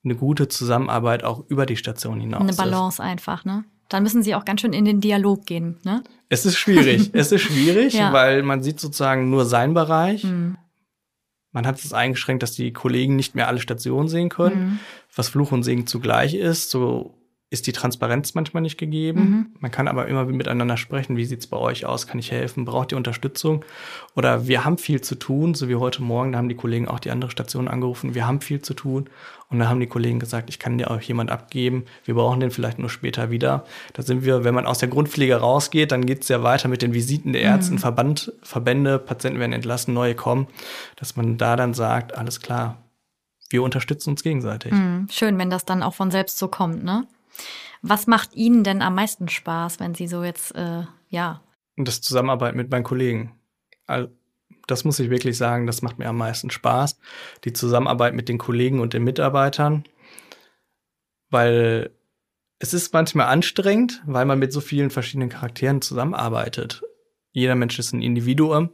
eine 0.05 0.15
gute 0.17 0.49
Zusammenarbeit 0.49 1.25
auch 1.25 1.45
über 1.49 1.67
die 1.67 1.77
Station 1.77 2.21
hinaus 2.21 2.43
Eine 2.43 2.53
Balance 2.55 3.03
ist. 3.03 3.09
einfach, 3.09 3.45
ne? 3.45 3.65
Dann 3.89 4.03
müssen 4.03 4.23
sie 4.23 4.35
auch 4.35 4.45
ganz 4.45 4.61
schön 4.61 4.73
in 4.73 4.85
den 4.85 5.01
Dialog 5.01 5.47
gehen, 5.47 5.79
ne? 5.85 6.03
Es 6.29 6.47
ist 6.47 6.57
schwierig. 6.57 7.11
es 7.13 7.33
ist 7.33 7.43
schwierig, 7.43 7.95
ja. 7.95 8.13
weil 8.13 8.43
man 8.43 8.63
sieht 8.63 8.81
sozusagen 8.81 9.31
nur 9.31 9.45
seinen 9.45 9.75
Bereich. 9.75 10.25
Mhm. 10.25 10.57
Man 11.53 11.67
hat 11.67 11.79
es 11.79 11.93
eingeschränkt, 11.93 12.43
dass 12.43 12.53
die 12.53 12.73
Kollegen 12.73 13.15
nicht 13.15 13.35
mehr 13.35 13.47
alle 13.47 13.61
Stationen 13.61 14.09
sehen 14.09 14.29
können, 14.29 14.65
mhm. 14.65 14.79
was 15.15 15.29
Fluch 15.29 15.53
und 15.53 15.63
Segen 15.63 15.87
zugleich 15.87 16.35
ist. 16.35 16.71
So 16.71 17.15
ist 17.55 17.67
die 17.67 17.73
Transparenz 17.73 18.35
manchmal 18.35 18.63
nicht 18.63 18.77
gegeben. 18.77 19.21
Mhm. 19.21 19.47
Man 19.61 19.71
kann 19.71 19.89
aber 19.89 20.07
immer 20.09 20.27
miteinander 20.27 20.77
sprechen. 20.77 21.17
Wie 21.17 21.25
sieht 21.25 21.41
es 21.41 21.47
bei 21.47 21.57
euch 21.57 21.87
aus? 21.87 22.07
Kann 22.07 22.19
ich 22.19 22.31
helfen? 22.31 22.67
Braucht 22.67 22.93
ihr 22.93 22.99
Unterstützung? 22.99 23.65
Oder 24.15 24.47
wir 24.47 24.65
haben 24.65 24.77
viel 24.77 25.01
zu 25.01 25.15
tun, 25.15 25.55
so 25.55 25.69
wie 25.69 25.77
heute 25.77 26.03
Morgen, 26.03 26.33
da 26.33 26.39
haben 26.39 26.49
die 26.51 26.55
Kollegen 26.55 26.89
auch 26.89 27.01
die 27.01 27.11
andere 27.11 27.31
Station 27.31 27.69
angerufen. 27.69 28.15
Wir 28.15 28.27
haben 28.27 28.43
viel 28.43 28.61
zu 28.61 28.75
tun. 28.75 29.09
Und 29.51 29.61
da 29.61 29.69
haben 29.69 29.79
die 29.79 29.87
Kollegen 29.87 30.19
gesagt, 30.19 30.51
ich 30.51 30.59
kann 30.59 30.79
dir 30.79 30.91
auch 30.91 31.01
jemand 31.01 31.31
abgeben. 31.31 31.85
Wir 32.05 32.15
brauchen 32.15 32.41
den 32.41 32.51
vielleicht 32.51 32.79
nur 32.79 32.91
später 32.91 33.31
wieder. 33.31 33.65
Da 33.93 34.03
sind 34.03 34.25
wir, 34.25 34.43
wenn 34.43 34.55
man 34.55 34.67
aus 34.67 34.79
der 34.79 34.89
Grundpflege 34.89 35.37
rausgeht, 35.37 35.93
dann 35.93 36.07
geht 36.07 36.23
es 36.23 36.29
ja 36.29 36.43
weiter 36.43 36.69
mit 36.69 36.83
den 36.83 36.93
Visiten 36.93 37.33
der 37.33 37.43
Ärzte, 37.43 37.73
mhm. 37.75 37.79
Verband, 37.79 38.33
Verbände, 38.43 38.99
Patienten 38.99 39.39
werden 39.39 39.53
entlassen, 39.53 39.95
neue 39.95 40.15
kommen, 40.15 40.49
dass 40.97 41.15
man 41.15 41.39
da 41.39 41.57
dann 41.57 41.73
sagt, 41.73 42.17
alles 42.17 42.41
klar, 42.41 42.79
wir 43.51 43.63
unterstützen 43.63 44.11
uns 44.11 44.23
gegenseitig. 44.23 44.73
Mhm. 44.73 45.07
Schön, 45.11 45.39
wenn 45.39 45.51
das 45.51 45.65
dann 45.65 45.83
auch 45.83 45.95
von 45.95 46.11
selbst 46.11 46.39
so 46.39 46.49
kommt, 46.49 46.83
ne? 46.83 47.07
Was 47.83 48.07
macht 48.07 48.35
Ihnen 48.35 48.65
denn 48.65 48.83
am 48.83 48.95
meisten 48.95 49.29
Spaß, 49.29 49.81
wenn 49.81 49.95
Sie 49.95 50.07
so 50.07 50.25
jetzt, 50.25 50.55
äh, 50.55 50.85
ja? 51.11 51.43
Das 51.77 52.01
Zusammenarbeiten 52.01 52.57
mit 52.57 52.71
meinen 52.71 52.85
Kollegen. 52.85 53.39
Das 54.67 54.85
muss 54.85 54.99
ich 54.99 55.11
wirklich 55.11 55.37
sagen, 55.37 55.67
das 55.67 55.83
macht 55.83 55.99
mir 55.99 56.09
am 56.09 56.17
meisten 56.17 56.51
Spaß. 56.51 56.99
Die 57.45 57.53
Zusammenarbeit 57.53 58.15
mit 58.15 58.29
den 58.29 58.39
Kollegen 58.39 58.81
und 58.81 58.95
den 58.95 59.05
Mitarbeitern. 59.05 59.85
Weil 61.31 61.91
es 62.59 62.73
ist 62.73 62.95
manchmal 62.95 63.27
anstrengend, 63.27 64.03
weil 64.07 64.25
man 64.25 64.39
mit 64.39 64.53
so 64.53 64.61
vielen 64.61 64.91
verschiedenen 64.91 65.29
Charakteren 65.29 65.83
zusammenarbeitet. 65.83 66.83
Jeder 67.33 67.57
Mensch 67.57 67.79
ist 67.79 67.93
ein 67.93 68.01
Individuum. 68.01 68.71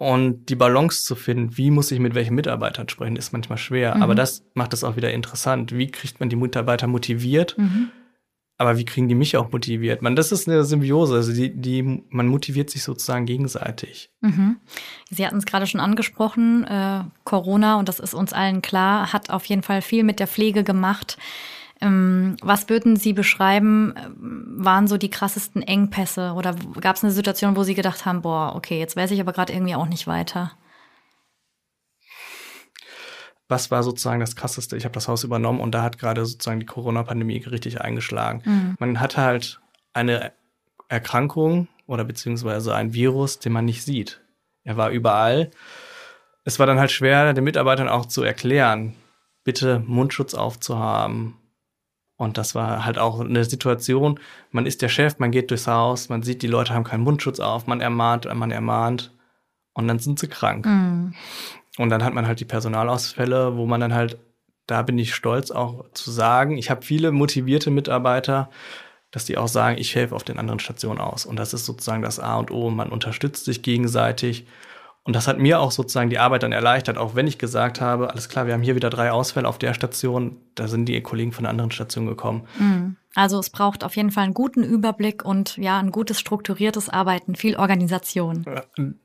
Und 0.00 0.46
die 0.48 0.54
Balance 0.54 1.04
zu 1.04 1.14
finden, 1.14 1.58
wie 1.58 1.70
muss 1.70 1.90
ich 1.90 1.98
mit 1.98 2.14
welchen 2.14 2.34
Mitarbeitern 2.34 2.88
sprechen, 2.88 3.16
ist 3.16 3.34
manchmal 3.34 3.58
schwer. 3.58 3.96
Mhm. 3.96 4.02
Aber 4.02 4.14
das 4.14 4.42
macht 4.54 4.72
es 4.72 4.82
auch 4.82 4.96
wieder 4.96 5.12
interessant. 5.12 5.76
Wie 5.76 5.90
kriegt 5.90 6.20
man 6.20 6.30
die 6.30 6.36
Mitarbeiter 6.36 6.86
motiviert? 6.86 7.58
Mhm. 7.58 7.90
Aber 8.56 8.78
wie 8.78 8.86
kriegen 8.86 9.08
die 9.08 9.14
mich 9.14 9.36
auch 9.36 9.52
motiviert? 9.52 10.00
Man, 10.00 10.16
das 10.16 10.32
ist 10.32 10.48
eine 10.48 10.64
Symbiose. 10.64 11.16
Also 11.16 11.34
die, 11.34 11.54
die, 11.54 12.02
man 12.08 12.28
motiviert 12.28 12.70
sich 12.70 12.82
sozusagen 12.82 13.26
gegenseitig. 13.26 14.10
Mhm. 14.22 14.56
Sie 15.10 15.26
hatten 15.26 15.36
es 15.36 15.44
gerade 15.44 15.66
schon 15.66 15.82
angesprochen, 15.82 16.64
äh, 16.64 17.04
Corona, 17.24 17.78
und 17.78 17.86
das 17.86 18.00
ist 18.00 18.14
uns 18.14 18.32
allen 18.32 18.62
klar, 18.62 19.12
hat 19.12 19.28
auf 19.28 19.44
jeden 19.44 19.62
Fall 19.62 19.82
viel 19.82 20.02
mit 20.02 20.18
der 20.18 20.28
Pflege 20.28 20.64
gemacht. 20.64 21.18
Ähm, 21.80 22.36
was 22.42 22.68
würden 22.68 22.96
Sie 22.96 23.12
beschreiben, 23.12 23.94
äh, 23.96 24.08
waren 24.64 24.86
so 24.86 24.98
die 24.98 25.10
krassesten 25.10 25.62
Engpässe? 25.62 26.32
Oder 26.34 26.54
gab 26.80 26.96
es 26.96 27.04
eine 27.04 27.12
Situation, 27.12 27.56
wo 27.56 27.62
Sie 27.62 27.74
gedacht 27.74 28.04
haben, 28.04 28.22
boah, 28.22 28.54
okay, 28.54 28.78
jetzt 28.78 28.96
weiß 28.96 29.10
ich 29.12 29.20
aber 29.20 29.32
gerade 29.32 29.52
irgendwie 29.52 29.74
auch 29.74 29.86
nicht 29.86 30.06
weiter? 30.06 30.52
Was 33.48 33.70
war 33.70 33.82
sozusagen 33.82 34.20
das 34.20 34.36
Krasseste? 34.36 34.76
Ich 34.76 34.84
habe 34.84 34.92
das 34.92 35.08
Haus 35.08 35.24
übernommen 35.24 35.60
und 35.60 35.72
da 35.72 35.82
hat 35.82 35.98
gerade 35.98 36.24
sozusagen 36.24 36.60
die 36.60 36.66
Corona-Pandemie 36.66 37.38
richtig 37.38 37.80
eingeschlagen. 37.80 38.42
Mhm. 38.44 38.76
Man 38.78 39.00
hatte 39.00 39.22
halt 39.22 39.60
eine 39.92 40.32
Erkrankung 40.88 41.66
oder 41.86 42.04
beziehungsweise 42.04 42.74
ein 42.74 42.92
Virus, 42.92 43.38
den 43.38 43.52
man 43.52 43.64
nicht 43.64 43.82
sieht. 43.84 44.20
Er 44.62 44.76
war 44.76 44.90
überall. 44.90 45.50
Es 46.44 46.58
war 46.58 46.66
dann 46.66 46.78
halt 46.78 46.90
schwer, 46.90 47.32
den 47.32 47.42
Mitarbeitern 47.42 47.88
auch 47.88 48.06
zu 48.06 48.22
erklären, 48.22 48.94
bitte 49.42 49.80
Mundschutz 49.80 50.34
aufzuhaben, 50.34 51.36
und 52.20 52.36
das 52.36 52.54
war 52.54 52.84
halt 52.84 52.98
auch 52.98 53.18
eine 53.18 53.46
Situation, 53.46 54.20
man 54.50 54.66
ist 54.66 54.82
der 54.82 54.90
Chef, 54.90 55.18
man 55.18 55.30
geht 55.30 55.50
durchs 55.50 55.66
Haus, 55.66 56.10
man 56.10 56.22
sieht, 56.22 56.42
die 56.42 56.48
Leute 56.48 56.74
haben 56.74 56.84
keinen 56.84 57.02
Mundschutz 57.02 57.40
auf, 57.40 57.66
man 57.66 57.80
ermahnt, 57.80 58.28
man 58.34 58.50
ermahnt 58.50 59.10
und 59.72 59.88
dann 59.88 59.98
sind 59.98 60.18
sie 60.18 60.28
krank. 60.28 60.66
Mhm. 60.66 61.14
Und 61.78 61.88
dann 61.88 62.04
hat 62.04 62.12
man 62.12 62.26
halt 62.26 62.38
die 62.38 62.44
Personalausfälle, 62.44 63.56
wo 63.56 63.64
man 63.64 63.80
dann 63.80 63.94
halt, 63.94 64.18
da 64.66 64.82
bin 64.82 64.98
ich 64.98 65.14
stolz 65.14 65.50
auch 65.50 65.86
zu 65.94 66.10
sagen, 66.10 66.58
ich 66.58 66.68
habe 66.68 66.82
viele 66.82 67.10
motivierte 67.10 67.70
Mitarbeiter, 67.70 68.50
dass 69.10 69.24
die 69.24 69.38
auch 69.38 69.48
sagen, 69.48 69.78
ich 69.78 69.94
helfe 69.94 70.14
auf 70.14 70.22
den 70.22 70.38
anderen 70.38 70.60
Stationen 70.60 71.00
aus. 71.00 71.24
Und 71.24 71.36
das 71.36 71.54
ist 71.54 71.64
sozusagen 71.64 72.02
das 72.02 72.20
A 72.20 72.36
und 72.36 72.50
O. 72.50 72.68
Man 72.68 72.90
unterstützt 72.90 73.46
sich 73.46 73.62
gegenseitig 73.62 74.46
und 75.04 75.16
das 75.16 75.26
hat 75.26 75.38
mir 75.38 75.60
auch 75.60 75.70
sozusagen 75.70 76.10
die 76.10 76.18
Arbeit 76.18 76.42
dann 76.42 76.52
erleichtert, 76.52 76.98
auch 76.98 77.14
wenn 77.14 77.26
ich 77.26 77.38
gesagt 77.38 77.80
habe, 77.80 78.10
alles 78.10 78.28
klar, 78.28 78.46
wir 78.46 78.54
haben 78.54 78.62
hier 78.62 78.74
wieder 78.74 78.90
drei 78.90 79.10
Ausfälle 79.10 79.48
auf 79.48 79.58
der 79.58 79.72
Station, 79.72 80.36
da 80.54 80.68
sind 80.68 80.86
die 80.86 81.00
Kollegen 81.00 81.32
von 81.32 81.44
der 81.44 81.50
anderen 81.50 81.70
Station 81.70 82.06
gekommen. 82.06 82.46
Mhm. 82.58 82.96
Also 83.16 83.40
es 83.40 83.50
braucht 83.50 83.82
auf 83.82 83.96
jeden 83.96 84.12
Fall 84.12 84.24
einen 84.24 84.34
guten 84.34 84.62
Überblick 84.62 85.24
und 85.24 85.56
ja, 85.56 85.78
ein 85.78 85.90
gutes 85.90 86.20
strukturiertes 86.20 86.88
Arbeiten, 86.88 87.34
viel 87.34 87.56
Organisation. 87.56 88.44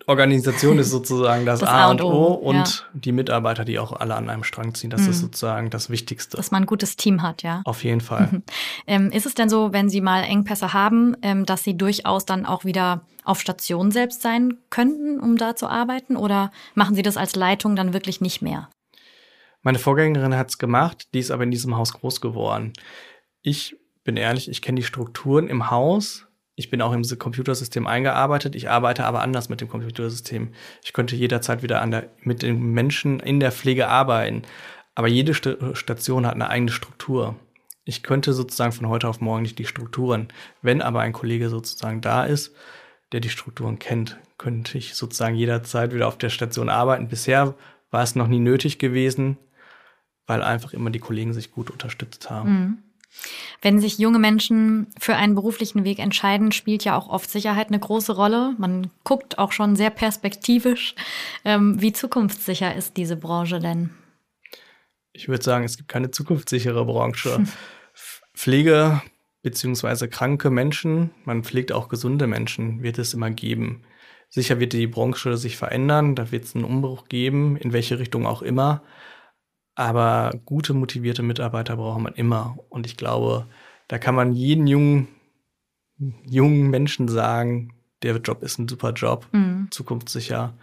Organisation 0.06 0.78
ist 0.78 0.92
sozusagen 0.92 1.46
das, 1.46 1.62
das 1.62 1.70
A 1.70 1.90
und 1.90 2.04
O 2.04 2.34
und 2.34 2.56
ja. 2.56 2.66
die 2.94 3.12
Mitarbeiter, 3.12 3.66
die 3.66 3.80
auch 3.80 3.94
alle 3.94 4.14
an 4.14 4.30
einem 4.30 4.44
Strang 4.44 4.76
ziehen. 4.76 4.92
Das 4.92 5.02
mhm. 5.02 5.10
ist 5.10 5.22
sozusagen 5.22 5.72
das 5.72 5.90
Wichtigste. 5.90 6.38
Dass 6.38 6.52
man 6.52 6.64
ein 6.64 6.66
gutes 6.68 6.98
Team 6.98 7.24
hat, 7.24 7.42
ja. 7.42 7.62
Auf 7.66 7.84
jeden 7.84 8.02
Fall. 8.02 8.44
ähm, 8.88 9.12
ist 9.12 9.26
es 9.26 9.34
denn 9.34 9.50
so, 9.50 9.74
wenn 9.74 9.90
Sie 9.90 10.02
mal 10.02 10.22
Engpässe 10.22 10.74
haben, 10.74 11.18
ähm, 11.24 11.48
dass 11.48 11.64
Sie 11.64 11.76
durchaus 11.76 12.26
dann 12.26 12.46
auch 12.46 12.64
wieder 12.64 13.02
auf 13.24 13.42
Station 13.42 13.90
selbst 13.90 14.22
sein 14.22 14.60
könnten, 14.70 15.20
um 15.20 15.36
da 15.36 15.56
zu 15.56 15.68
arbeiten? 15.68 16.16
Oder 16.16 16.52
machen 16.76 16.94
Sie 16.94 17.02
das 17.02 17.18
als 17.18 17.36
Leitung 17.36 17.76
dann 17.76 17.94
wirklich 17.94 18.22
nicht 18.22 18.44
mehr? 18.44 18.70
Meine 19.64 19.80
Vorgängerin 19.80 20.36
hat 20.36 20.52
es 20.52 20.60
gemacht, 20.60 21.08
die 21.16 21.20
ist 21.20 21.32
aber 21.32 21.42
in 21.42 21.50
diesem 21.50 21.76
Haus 21.76 21.94
groß 21.94 22.22
geworden. 22.22 22.74
Ich 23.42 23.76
bin 24.06 24.16
ehrlich, 24.16 24.50
ich 24.50 24.62
kenne 24.62 24.78
die 24.78 24.86
Strukturen 24.86 25.50
im 25.50 25.70
Haus. 25.70 26.28
Ich 26.56 26.70
bin 26.70 26.82
auch 26.82 26.94
im 26.94 27.04
Computersystem 27.04 27.86
eingearbeitet. 27.86 28.56
Ich 28.56 28.70
arbeite 28.70 29.04
aber 29.04 29.22
anders 29.22 29.50
mit 29.50 29.60
dem 29.60 29.68
Computersystem. 29.68 30.54
Ich 30.84 30.94
könnte 30.94 31.18
jederzeit 31.18 31.64
wieder 31.64 31.82
an 31.82 31.92
der, 31.92 32.10
mit 32.22 32.44
den 32.44 32.72
Menschen 32.72 33.20
in 33.20 33.42
der 33.42 33.52
Pflege 33.52 33.90
arbeiten. 33.90 34.44
Aber 34.94 35.10
jede 35.10 35.34
St 35.34 35.58
Station 35.74 36.26
hat 36.26 36.36
eine 36.36 36.50
eigene 36.50 36.72
Struktur. 36.72 37.36
Ich 37.84 38.04
könnte 38.04 38.32
sozusagen 38.32 38.72
von 38.72 38.88
heute 38.88 39.10
auf 39.10 39.20
morgen 39.20 39.42
nicht 39.42 39.60
die 39.60 39.66
Strukturen. 39.66 40.30
Wenn 40.62 40.82
aber 40.82 41.02
ein 41.02 41.12
Kollege 41.12 41.50
sozusagen 41.50 42.00
da 42.00 42.24
ist, 42.24 42.56
der 43.12 43.20
die 43.20 43.30
Strukturen 43.30 43.80
kennt, 43.80 44.18
könnte 44.38 44.78
ich 44.78 44.96
sozusagen 44.96 45.36
jederzeit 45.36 45.94
wieder 45.94 46.08
auf 46.08 46.18
der 46.18 46.30
Station 46.30 46.70
arbeiten. 46.70 47.10
Bisher 47.10 47.56
war 47.92 48.04
es 48.04 48.16
noch 48.16 48.28
nie 48.28 48.40
nötig 48.40 48.80
gewesen, 48.80 49.38
weil 50.26 50.42
einfach 50.42 50.74
immer 50.74 50.90
die 50.90 51.00
Kollegen 51.00 51.34
sich 51.34 51.52
gut 51.52 51.70
unterstützt 51.70 52.30
haben. 52.30 52.50
Mhm. 52.50 52.78
Wenn 53.66 53.80
sich 53.80 53.98
junge 53.98 54.20
Menschen 54.20 54.94
für 55.00 55.16
einen 55.16 55.34
beruflichen 55.34 55.86
Weg 55.86 55.98
entscheiden, 55.98 56.52
spielt 56.52 56.84
ja 56.84 56.96
auch 56.96 57.10
oft 57.10 57.32
Sicherheit 57.32 57.70
eine 57.70 57.80
große 57.80 58.16
Rolle. 58.16 58.54
Man 58.60 58.92
guckt 59.04 59.40
auch 59.40 59.52
schon 59.52 59.76
sehr 59.76 59.90
perspektivisch. 59.90 60.94
Ähm, 61.44 61.82
wie 61.82 61.92
zukunftssicher 61.92 62.76
ist 62.76 62.96
diese 62.96 63.16
Branche 63.16 63.58
denn? 63.58 63.90
Ich 65.14 65.28
würde 65.30 65.44
sagen, 65.44 65.66
es 65.66 65.78
gibt 65.78 65.90
keine 65.90 66.12
zukunftssichere 66.12 66.86
Branche. 66.86 67.44
Pflege 68.36 69.02
beziehungsweise 69.42 70.10
kranke 70.10 70.52
Menschen, 70.52 71.10
man 71.24 71.44
pflegt 71.44 71.72
auch 71.72 71.90
gesunde 71.90 72.28
Menschen, 72.28 72.84
wird 72.84 73.00
es 73.00 73.16
immer 73.16 73.32
geben. 73.32 73.82
Sicher 74.30 74.60
wird 74.60 74.74
die 74.74 74.86
Branche 74.86 75.38
sich 75.38 75.58
verändern, 75.58 76.14
da 76.14 76.32
wird 76.32 76.44
es 76.44 76.54
einen 76.54 76.66
Umbruch 76.66 77.08
geben, 77.08 77.58
in 77.58 77.74
welche 77.74 77.98
Richtung 77.98 78.28
auch 78.28 78.44
immer. 78.44 78.84
Aber 79.76 80.32
gute, 80.46 80.74
motivierte 80.74 81.22
Mitarbeiter 81.22 81.76
braucht 81.76 82.02
man 82.02 82.14
immer. 82.14 82.58
Und 82.70 82.86
ich 82.86 82.98
glaube, 82.98 83.48
da 83.88 83.98
kann 83.98 84.16
man 84.16 84.34
jeden 84.34 84.68
jungen, 84.68 85.08
jungen 86.26 86.70
Menschen 86.70 87.08
sagen, 87.08 87.74
der 88.02 88.18
Job 88.18 88.42
ist 88.44 88.58
ein 88.58 88.68
super 88.68 88.94
Job, 88.94 89.28
mhm. 89.32 89.68
zukunftssicher, 89.72 90.54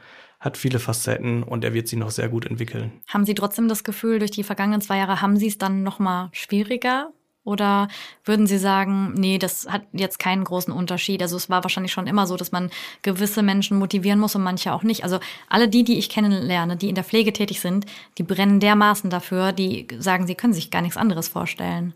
hat 0.41 0.57
viele 0.57 0.79
Facetten 0.79 1.43
und 1.43 1.65
er 1.65 1.75
wird 1.75 1.89
sie 1.89 1.97
noch 1.97 2.11
sehr 2.11 2.29
gut 2.29 2.47
entwickeln. 2.47 2.93
Haben 3.07 3.25
Sie 3.25 3.35
trotzdem 3.35 3.69
das 3.69 3.85
Gefühl, 3.85 4.19
durch 4.19 4.33
die 4.33 4.43
vergangenen 4.43 4.81
zwei 4.81 4.99
Jahre 4.99 5.21
haben 5.21 5.37
Sie 5.37 5.47
es 5.47 5.59
dann 5.59 5.83
noch 5.83 5.99
mal 5.99 6.31
schwieriger 6.33 7.13
oder 7.45 7.89
würden 8.25 8.47
Sie 8.47 8.59
sagen, 8.59 9.15
nee, 9.15 9.39
das 9.39 9.67
hat 9.69 9.83
jetzt 9.93 10.19
keinen 10.19 10.45
großen 10.45 10.73
Unterschied? 10.73 11.23
Also 11.23 11.37
es 11.37 11.51
war 11.51 11.65
wahrscheinlich 11.65 11.93
schon 11.93 12.07
immer 12.07 12.27
so, 12.27 12.37
dass 12.37 12.53
man 12.53 12.71
gewisse 13.03 13.43
Menschen 13.43 13.79
motivieren 13.79 14.21
muss 14.21 14.37
und 14.37 14.43
manche 14.43 14.73
auch 14.73 14.85
nicht. 14.85 15.03
Also 15.03 15.19
alle 15.49 15.69
die, 15.69 15.83
die 15.83 15.99
ich 15.99 16.09
kennenlerne, 16.09 16.77
die 16.77 16.89
in 16.89 16.95
der 16.95 17.05
Pflege 17.05 17.33
tätig 17.33 17.61
sind, 17.61 17.87
die 18.19 18.23
brennen 18.23 18.61
dermaßen 18.61 19.11
dafür, 19.11 19.53
die 19.53 19.89
sagen, 19.99 20.27
sie 20.27 20.37
können 20.37 20.53
sich 20.53 20.71
gar 20.71 20.83
nichts 20.83 20.97
anderes 20.97 21.29
vorstellen. 21.29 21.95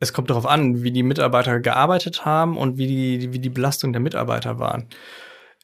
Es 0.00 0.12
kommt 0.12 0.30
darauf 0.30 0.46
an, 0.46 0.84
wie 0.84 0.92
die 0.92 1.02
Mitarbeiter 1.02 1.58
gearbeitet 1.58 2.24
haben 2.24 2.56
und 2.56 2.78
wie 2.78 2.86
die, 2.86 3.32
wie 3.32 3.40
die 3.40 3.50
Belastung 3.50 3.92
der 3.92 4.00
Mitarbeiter 4.00 4.60
waren. 4.60 4.86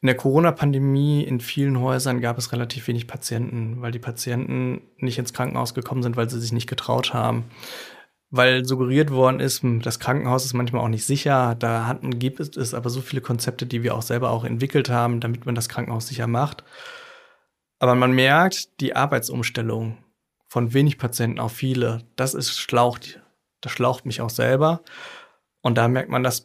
In 0.05 0.09
der 0.09 0.19
Corona-Pandemie 0.19 1.23
in 1.23 1.41
vielen 1.41 1.81
Häusern 1.81 2.21
gab 2.21 2.37
es 2.37 2.53
relativ 2.53 2.89
wenig 2.89 3.07
Patienten, 3.07 3.81
weil 3.81 3.91
die 3.91 3.99
Patienten 3.99 4.83
nicht 4.99 5.19
ins 5.19 5.33
Krankenhaus 5.33 5.73
gekommen 5.73 6.03
sind, 6.03 6.15
weil 6.15 6.29
sie 6.29 6.39
sich 6.39 6.53
nicht 6.53 6.67
getraut 6.67 7.15
haben. 7.15 7.45
Weil 8.29 8.67
suggeriert 8.67 9.11
worden 9.11 9.41
ist, 9.41 9.63
hm, 9.63 9.81
das 9.81 10.01
Krankenhaus 10.01 10.45
ist 10.45 10.53
manchmal 10.53 10.83
auch 10.83 10.89
nicht 10.89 11.07
sicher. 11.07 11.55
Da 11.55 11.87
hatten, 11.87 12.19
gibt 12.19 12.39
es 12.39 12.75
aber 12.75 12.91
so 12.91 13.01
viele 13.01 13.23
Konzepte, 13.23 13.65
die 13.65 13.83
wir 13.83 13.95
auch 13.95 14.03
selber 14.03 14.29
auch 14.29 14.45
entwickelt 14.45 14.91
haben, 14.91 15.21
damit 15.21 15.47
man 15.47 15.55
das 15.55 15.71
Krankenhaus 15.71 16.07
sicher 16.07 16.27
macht. 16.27 16.65
Aber 17.79 17.95
man 17.95 18.13
merkt, 18.13 18.79
die 18.83 18.95
Arbeitsumstellung 18.95 19.97
von 20.49 20.75
wenig 20.75 20.99
Patienten 20.99 21.41
auf 21.41 21.53
viele, 21.53 22.03
das 22.17 22.35
ist 22.35 22.59
schlaucht, 22.59 23.23
das 23.63 23.73
schlaucht 23.73 24.05
mich 24.05 24.21
auch 24.21 24.29
selber. 24.29 24.83
Und 25.63 25.79
da 25.79 25.89
merkt 25.89 26.11
man, 26.11 26.23
dass 26.23 26.45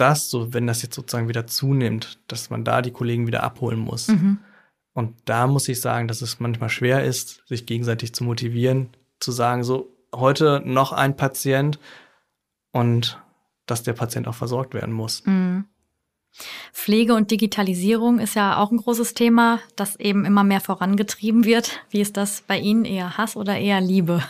das, 0.00 0.30
so 0.30 0.52
wenn 0.52 0.66
das 0.66 0.82
jetzt 0.82 0.94
sozusagen 0.94 1.28
wieder 1.28 1.46
zunimmt, 1.46 2.18
dass 2.28 2.50
man 2.50 2.64
da 2.64 2.82
die 2.82 2.92
Kollegen 2.92 3.26
wieder 3.26 3.42
abholen 3.42 3.78
muss. 3.78 4.08
Mhm. 4.08 4.38
Und 4.92 5.14
da 5.24 5.46
muss 5.46 5.68
ich 5.68 5.80
sagen, 5.80 6.08
dass 6.08 6.22
es 6.22 6.40
manchmal 6.40 6.68
schwer 6.68 7.04
ist, 7.04 7.42
sich 7.46 7.66
gegenseitig 7.66 8.12
zu 8.12 8.24
motivieren, 8.24 8.90
zu 9.20 9.32
sagen, 9.32 9.62
so 9.62 9.94
heute 10.14 10.62
noch 10.64 10.92
ein 10.92 11.16
Patient 11.16 11.78
und 12.72 13.20
dass 13.66 13.82
der 13.82 13.92
Patient 13.92 14.26
auch 14.26 14.34
versorgt 14.34 14.74
werden 14.74 14.92
muss. 14.92 15.24
Mhm. 15.26 15.64
Pflege 16.72 17.14
und 17.14 17.30
Digitalisierung 17.30 18.18
ist 18.20 18.34
ja 18.34 18.56
auch 18.56 18.70
ein 18.70 18.76
großes 18.76 19.14
Thema, 19.14 19.60
das 19.76 19.96
eben 19.96 20.24
immer 20.24 20.44
mehr 20.44 20.60
vorangetrieben 20.60 21.44
wird. 21.44 21.80
Wie 21.90 22.00
ist 22.00 22.16
das 22.16 22.42
bei 22.42 22.58
Ihnen? 22.58 22.84
Eher 22.84 23.16
Hass 23.18 23.36
oder 23.36 23.58
eher 23.58 23.80
Liebe? 23.80 24.22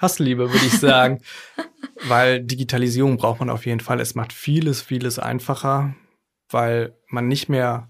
Hassliebe, 0.00 0.52
würde 0.52 0.66
ich 0.66 0.78
sagen. 0.78 1.20
weil 2.04 2.40
Digitalisierung 2.42 3.16
braucht 3.16 3.40
man 3.40 3.50
auf 3.50 3.66
jeden 3.66 3.80
Fall. 3.80 4.00
Es 4.00 4.14
macht 4.14 4.32
vieles, 4.32 4.80
vieles 4.80 5.18
einfacher, 5.18 5.94
weil 6.50 6.94
man 7.08 7.28
nicht 7.28 7.48
mehr 7.48 7.88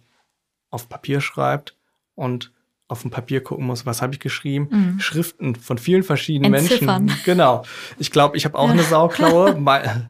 auf 0.70 0.88
Papier 0.88 1.20
schreibt 1.20 1.76
und 2.14 2.52
auf 2.88 3.02
dem 3.02 3.10
Papier 3.10 3.40
gucken 3.40 3.66
muss, 3.66 3.86
was 3.86 4.02
habe 4.02 4.14
ich 4.14 4.20
geschrieben. 4.20 4.68
Mhm. 4.70 5.00
Schriften 5.00 5.54
von 5.54 5.78
vielen 5.78 6.02
verschiedenen 6.02 6.54
Entziffern. 6.54 7.04
Menschen. 7.04 7.22
Genau. 7.24 7.62
Ich 7.98 8.10
glaube, 8.10 8.36
ich 8.36 8.44
habe 8.44 8.58
auch 8.58 8.68
eine 8.68 8.82
Sauklaue. 8.90 9.54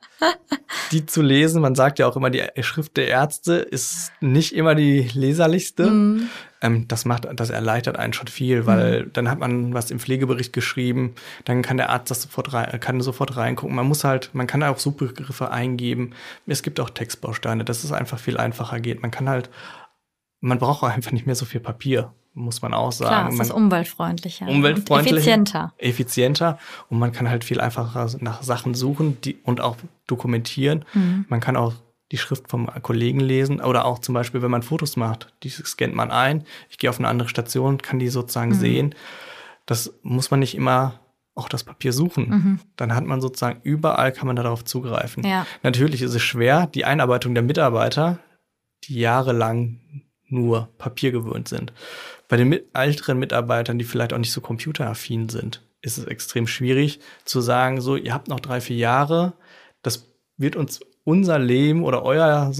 die 0.91 1.05
zu 1.05 1.21
lesen, 1.21 1.61
man 1.61 1.75
sagt 1.75 1.99
ja 1.99 2.07
auch 2.09 2.17
immer, 2.17 2.31
die 2.31 2.43
Schrift 2.63 2.97
der 2.97 3.09
Ärzte 3.09 3.57
ist 3.57 4.13
nicht 4.21 4.55
immer 4.55 4.75
die 4.75 5.11
leserlichste. 5.13 5.91
Mhm. 5.91 6.31
Ähm, 6.61 6.87
das 6.89 7.05
macht, 7.05 7.27
das 7.35 7.51
erleichtert 7.51 7.99
einen 7.99 8.13
schon 8.13 8.27
viel, 8.27 8.67
weil 8.67 9.05
mhm. 9.05 9.13
dann 9.13 9.31
hat 9.31 9.39
man 9.39 9.73
was 9.73 9.91
im 9.91 9.99
Pflegebericht 9.99 10.53
geschrieben, 10.53 11.15
dann 11.45 11.63
kann 11.63 11.77
der 11.77 11.91
Arzt 11.91 12.11
das 12.11 12.23
sofort 12.23 12.53
rein, 12.53 12.79
kann 12.81 13.01
sofort 13.01 13.37
reingucken. 13.37 13.75
Man 13.75 13.87
muss 13.87 14.05
halt, 14.05 14.31
man 14.33 14.47
kann 14.47 14.63
auch 14.63 14.79
Suchbegriffe 14.79 15.51
eingeben. 15.51 16.13
Es 16.47 16.63
gibt 16.63 16.81
auch 16.81 16.91
Textbausteine, 16.91 17.65
dass 17.65 17.85
es 17.85 17.93
einfach 17.93 18.19
viel 18.19 18.37
einfacher 18.37 18.81
geht. 18.81 19.03
Man 19.03 19.11
kann 19.11 19.29
halt, 19.29 19.51
man 20.41 20.59
braucht 20.59 20.83
auch 20.83 20.89
einfach 20.89 21.13
nicht 21.13 21.27
mehr 21.27 21.35
so 21.35 21.45
viel 21.45 21.61
Papier 21.61 22.13
muss 22.33 22.63
man 22.63 22.75
auch 22.75 22.93
sagen. 22.93 23.29
Klar, 23.29 23.29
es 23.33 23.49
ist 23.49 23.53
umweltfreundlicher. 23.53 24.47
Umweltfreundlicher. 24.47 25.17
effizienter. 25.17 25.73
Effizienter. 25.79 26.59
Und 26.89 26.99
man 26.99 27.13
kann 27.13 27.29
halt 27.29 27.45
viel 27.45 27.61
einfacher 27.61 28.09
nach 28.21 28.43
Sachen 28.43 28.75
suchen 28.75 29.21
die, 29.23 29.39
und 29.43 29.61
auch 29.61 29.77
dokumentieren. 30.07 30.85
Mhm. 30.95 31.27
Man 31.29 31.41
kann 31.41 31.57
auch 31.57 31.75
die 32.13 32.19
Schrift 32.19 32.49
vom 32.49 32.67
Kollegen 32.83 33.21
lesen 33.21 33.61
oder 33.61 33.85
auch 33.85 34.01
zum 34.01 34.15
Beispiel, 34.15 34.43
wenn 34.43 34.51
man 34.51 34.63
Fotos 34.63 34.97
macht, 34.97 35.33
die 35.43 35.51
scannt 35.51 35.95
man 35.95 36.11
ein. 36.11 36.45
Ich 36.69 36.79
gehe 36.79 36.91
auf 36.91 36.99
eine 36.99 37.09
andere 37.09 37.29
Station, 37.29 37.79
kann 37.79 37.99
die 37.99 38.09
sozusagen 38.09 38.51
mhm. 38.51 38.55
sehen. 38.55 38.95
Das 39.67 39.95
muss 40.03 40.31
man 40.31 40.41
nicht 40.41 40.57
immer 40.57 41.01
auch 41.35 41.49
das 41.49 41.65
Papier 41.65 41.93
suchen. 41.93 42.29
Mhm. 42.29 42.61
Dann 42.77 42.95
hat 42.95 43.05
man 43.05 43.21
sozusagen 43.21 43.61
überall 43.63 44.13
kann 44.13 44.27
man 44.27 44.37
darauf 44.37 44.65
zugreifen. 44.65 45.25
Ja. 45.25 45.47
Natürlich 45.63 46.03
ist 46.03 46.15
es 46.15 46.23
schwer, 46.23 46.67
die 46.67 46.85
Einarbeitung 46.85 47.35
der 47.35 47.45
Mitarbeiter, 47.45 48.19
die 48.85 48.99
jahrelang 48.99 49.81
nur 50.27 50.69
Papier 50.79 51.13
gewöhnt 51.13 51.49
sind. 51.49 51.73
Bei 52.29 52.37
den 52.37 52.49
mit 52.49 52.69
älteren 52.75 53.19
Mitarbeitern, 53.19 53.79
die 53.79 53.85
vielleicht 53.85 54.13
auch 54.13 54.19
nicht 54.19 54.33
so 54.33 54.41
computeraffin 54.41 55.29
sind, 55.29 55.63
ist 55.83 55.99
es 55.99 56.05
extrem 56.05 56.47
schwierig 56.47 57.01
zu 57.25 57.41
sagen, 57.41 57.81
so, 57.81 57.97
ihr 57.97 58.13
habt 58.13 58.29
noch 58.29 58.41
drei, 58.41 58.61
vier 58.61 58.77
Jahre, 58.77 59.33
das 59.83 60.13
wird 60.37 60.57
uns 60.57 60.81
unser 61.05 61.39
Leben 61.39 61.85
oder 61.85 62.03
euer 62.03 62.53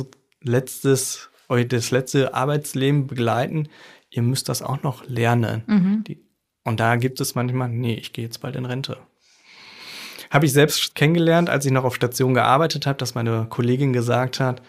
letztes, 0.43 1.31
euer 1.49 1.65
das 1.65 1.91
letzte 1.91 2.35
Arbeitsleben 2.35 3.07
begleiten. 3.07 3.69
Ihr 4.11 4.23
müsst 4.23 4.49
das 4.49 4.63
auch 4.63 4.83
noch 4.83 5.07
lernen. 5.07 5.63
Mhm. 5.67 6.05
Die, 6.05 6.25
und 6.65 6.81
da 6.81 6.97
gibt 6.97 7.21
es 7.21 7.35
manchmal, 7.35 7.69
nee, 7.69 7.95
ich 7.95 8.13
gehe 8.13 8.25
jetzt 8.25 8.39
bald 8.39 8.57
in 8.57 8.67
Rente. 8.67 8.99
Habe 10.31 10.47
ich 10.47 10.53
selbst 10.53 10.95
kennengelernt, 10.95 11.51
als 11.51 11.67
ich 11.67 11.73
noch 11.73 11.85
auf 11.85 11.97
Station 11.97 12.35
gearbeitet 12.35 12.87
habe, 12.87 12.99
dass 12.99 13.15
meine 13.15 13.47
Kollegin 13.49 13.93
gesagt 13.93 14.39
hat, 14.39 14.63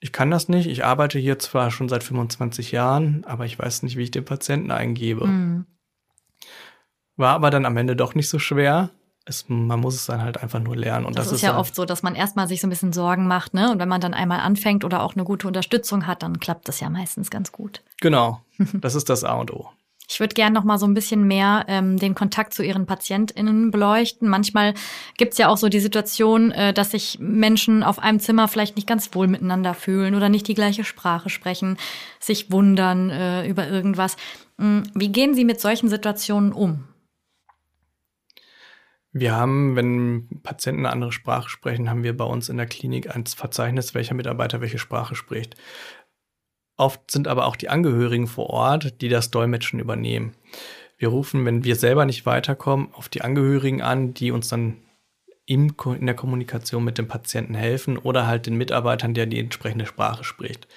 ich 0.00 0.12
kann 0.12 0.30
das 0.30 0.48
nicht. 0.48 0.66
Ich 0.66 0.84
arbeite 0.84 1.18
hier 1.18 1.38
zwar 1.38 1.70
schon 1.70 1.88
seit 1.88 2.02
25 2.02 2.72
Jahren, 2.72 3.24
aber 3.26 3.44
ich 3.44 3.58
weiß 3.58 3.82
nicht, 3.82 3.96
wie 3.96 4.02
ich 4.04 4.10
den 4.10 4.24
Patienten 4.24 4.70
eingebe. 4.70 5.26
Mhm. 5.26 5.66
War 7.16 7.34
aber 7.34 7.50
dann 7.50 7.66
am 7.66 7.76
Ende 7.76 7.96
doch 7.96 8.14
nicht 8.14 8.28
so 8.28 8.38
schwer. 8.38 8.90
Es, 9.30 9.46
man 9.48 9.80
muss 9.80 9.94
es 9.94 10.06
dann 10.06 10.20
halt 10.20 10.42
einfach 10.42 10.60
nur 10.60 10.76
lernen. 10.76 11.06
Und 11.06 11.16
das, 11.16 11.26
das 11.26 11.32
ist, 11.32 11.38
ist 11.38 11.42
ja 11.42 11.56
oft 11.56 11.74
so, 11.74 11.86
dass 11.86 12.02
man 12.02 12.14
erstmal 12.14 12.48
sich 12.48 12.60
so 12.60 12.66
ein 12.66 12.70
bisschen 12.70 12.92
Sorgen 12.92 13.26
macht, 13.26 13.54
ne? 13.54 13.70
Und 13.70 13.78
wenn 13.78 13.88
man 13.88 14.00
dann 14.00 14.12
einmal 14.12 14.40
anfängt 14.40 14.84
oder 14.84 15.02
auch 15.02 15.14
eine 15.14 15.24
gute 15.24 15.46
Unterstützung 15.46 16.06
hat, 16.06 16.22
dann 16.22 16.38
klappt 16.40 16.68
das 16.68 16.80
ja 16.80 16.90
meistens 16.90 17.30
ganz 17.30 17.52
gut. 17.52 17.82
Genau. 18.00 18.42
Das 18.74 18.94
ist 18.94 19.08
das 19.08 19.24
A 19.24 19.34
und 19.34 19.52
O. 19.52 19.70
Ich 20.10 20.18
würde 20.18 20.34
gerne 20.34 20.54
noch 20.54 20.64
mal 20.64 20.76
so 20.76 20.86
ein 20.86 20.94
bisschen 20.94 21.26
mehr 21.28 21.64
ähm, 21.68 21.96
den 21.96 22.16
Kontakt 22.16 22.52
zu 22.52 22.64
ihren 22.64 22.84
PatientInnen 22.84 23.70
beleuchten. 23.70 24.28
Manchmal 24.28 24.74
gibt's 25.16 25.38
ja 25.38 25.48
auch 25.48 25.56
so 25.56 25.68
die 25.68 25.78
Situation, 25.78 26.50
äh, 26.50 26.74
dass 26.74 26.90
sich 26.90 27.18
Menschen 27.20 27.84
auf 27.84 28.00
einem 28.00 28.18
Zimmer 28.18 28.48
vielleicht 28.48 28.74
nicht 28.74 28.88
ganz 28.88 29.14
wohl 29.14 29.28
miteinander 29.28 29.72
fühlen 29.72 30.16
oder 30.16 30.28
nicht 30.28 30.48
die 30.48 30.54
gleiche 30.54 30.82
Sprache 30.82 31.30
sprechen, 31.30 31.78
sich 32.18 32.50
wundern 32.50 33.10
äh, 33.10 33.46
über 33.46 33.68
irgendwas. 33.68 34.16
Hm, 34.58 34.82
wie 34.94 35.10
gehen 35.10 35.34
Sie 35.34 35.44
mit 35.44 35.60
solchen 35.60 35.88
Situationen 35.88 36.52
um? 36.52 36.84
Wir 39.12 39.34
haben, 39.34 39.74
wenn 39.74 40.28
Patienten 40.42 40.86
eine 40.86 40.92
andere 40.92 41.12
Sprache 41.12 41.48
sprechen, 41.48 41.90
haben 41.90 42.04
wir 42.04 42.16
bei 42.16 42.24
uns 42.24 42.48
in 42.48 42.56
der 42.56 42.66
Klinik 42.66 43.14
ein 43.14 43.26
Verzeichnis, 43.26 43.94
welcher 43.94 44.14
Mitarbeiter 44.14 44.60
welche 44.60 44.78
Sprache 44.78 45.16
spricht. 45.16 45.56
Oft 46.76 47.10
sind 47.10 47.26
aber 47.26 47.46
auch 47.46 47.56
die 47.56 47.68
Angehörigen 47.68 48.26
vor 48.26 48.48
Ort, 48.50 49.00
die 49.00 49.08
das 49.08 49.30
Dolmetschen 49.30 49.80
übernehmen. 49.80 50.32
Wir 50.96 51.08
rufen, 51.08 51.44
wenn 51.44 51.64
wir 51.64 51.76
selber 51.76 52.04
nicht 52.04 52.24
weiterkommen, 52.24 52.88
auf 52.92 53.08
die 53.08 53.22
Angehörigen 53.22 53.82
an, 53.82 54.14
die 54.14 54.30
uns 54.30 54.48
dann 54.48 54.76
in 55.44 55.74
der 55.76 56.14
Kommunikation 56.14 56.84
mit 56.84 56.96
dem 56.96 57.08
Patienten 57.08 57.54
helfen 57.54 57.98
oder 57.98 58.26
halt 58.26 58.46
den 58.46 58.56
Mitarbeitern, 58.56 59.14
der 59.14 59.26
die 59.26 59.40
entsprechende 59.40 59.86
Sprache 59.86 60.22
spricht. 60.22 60.68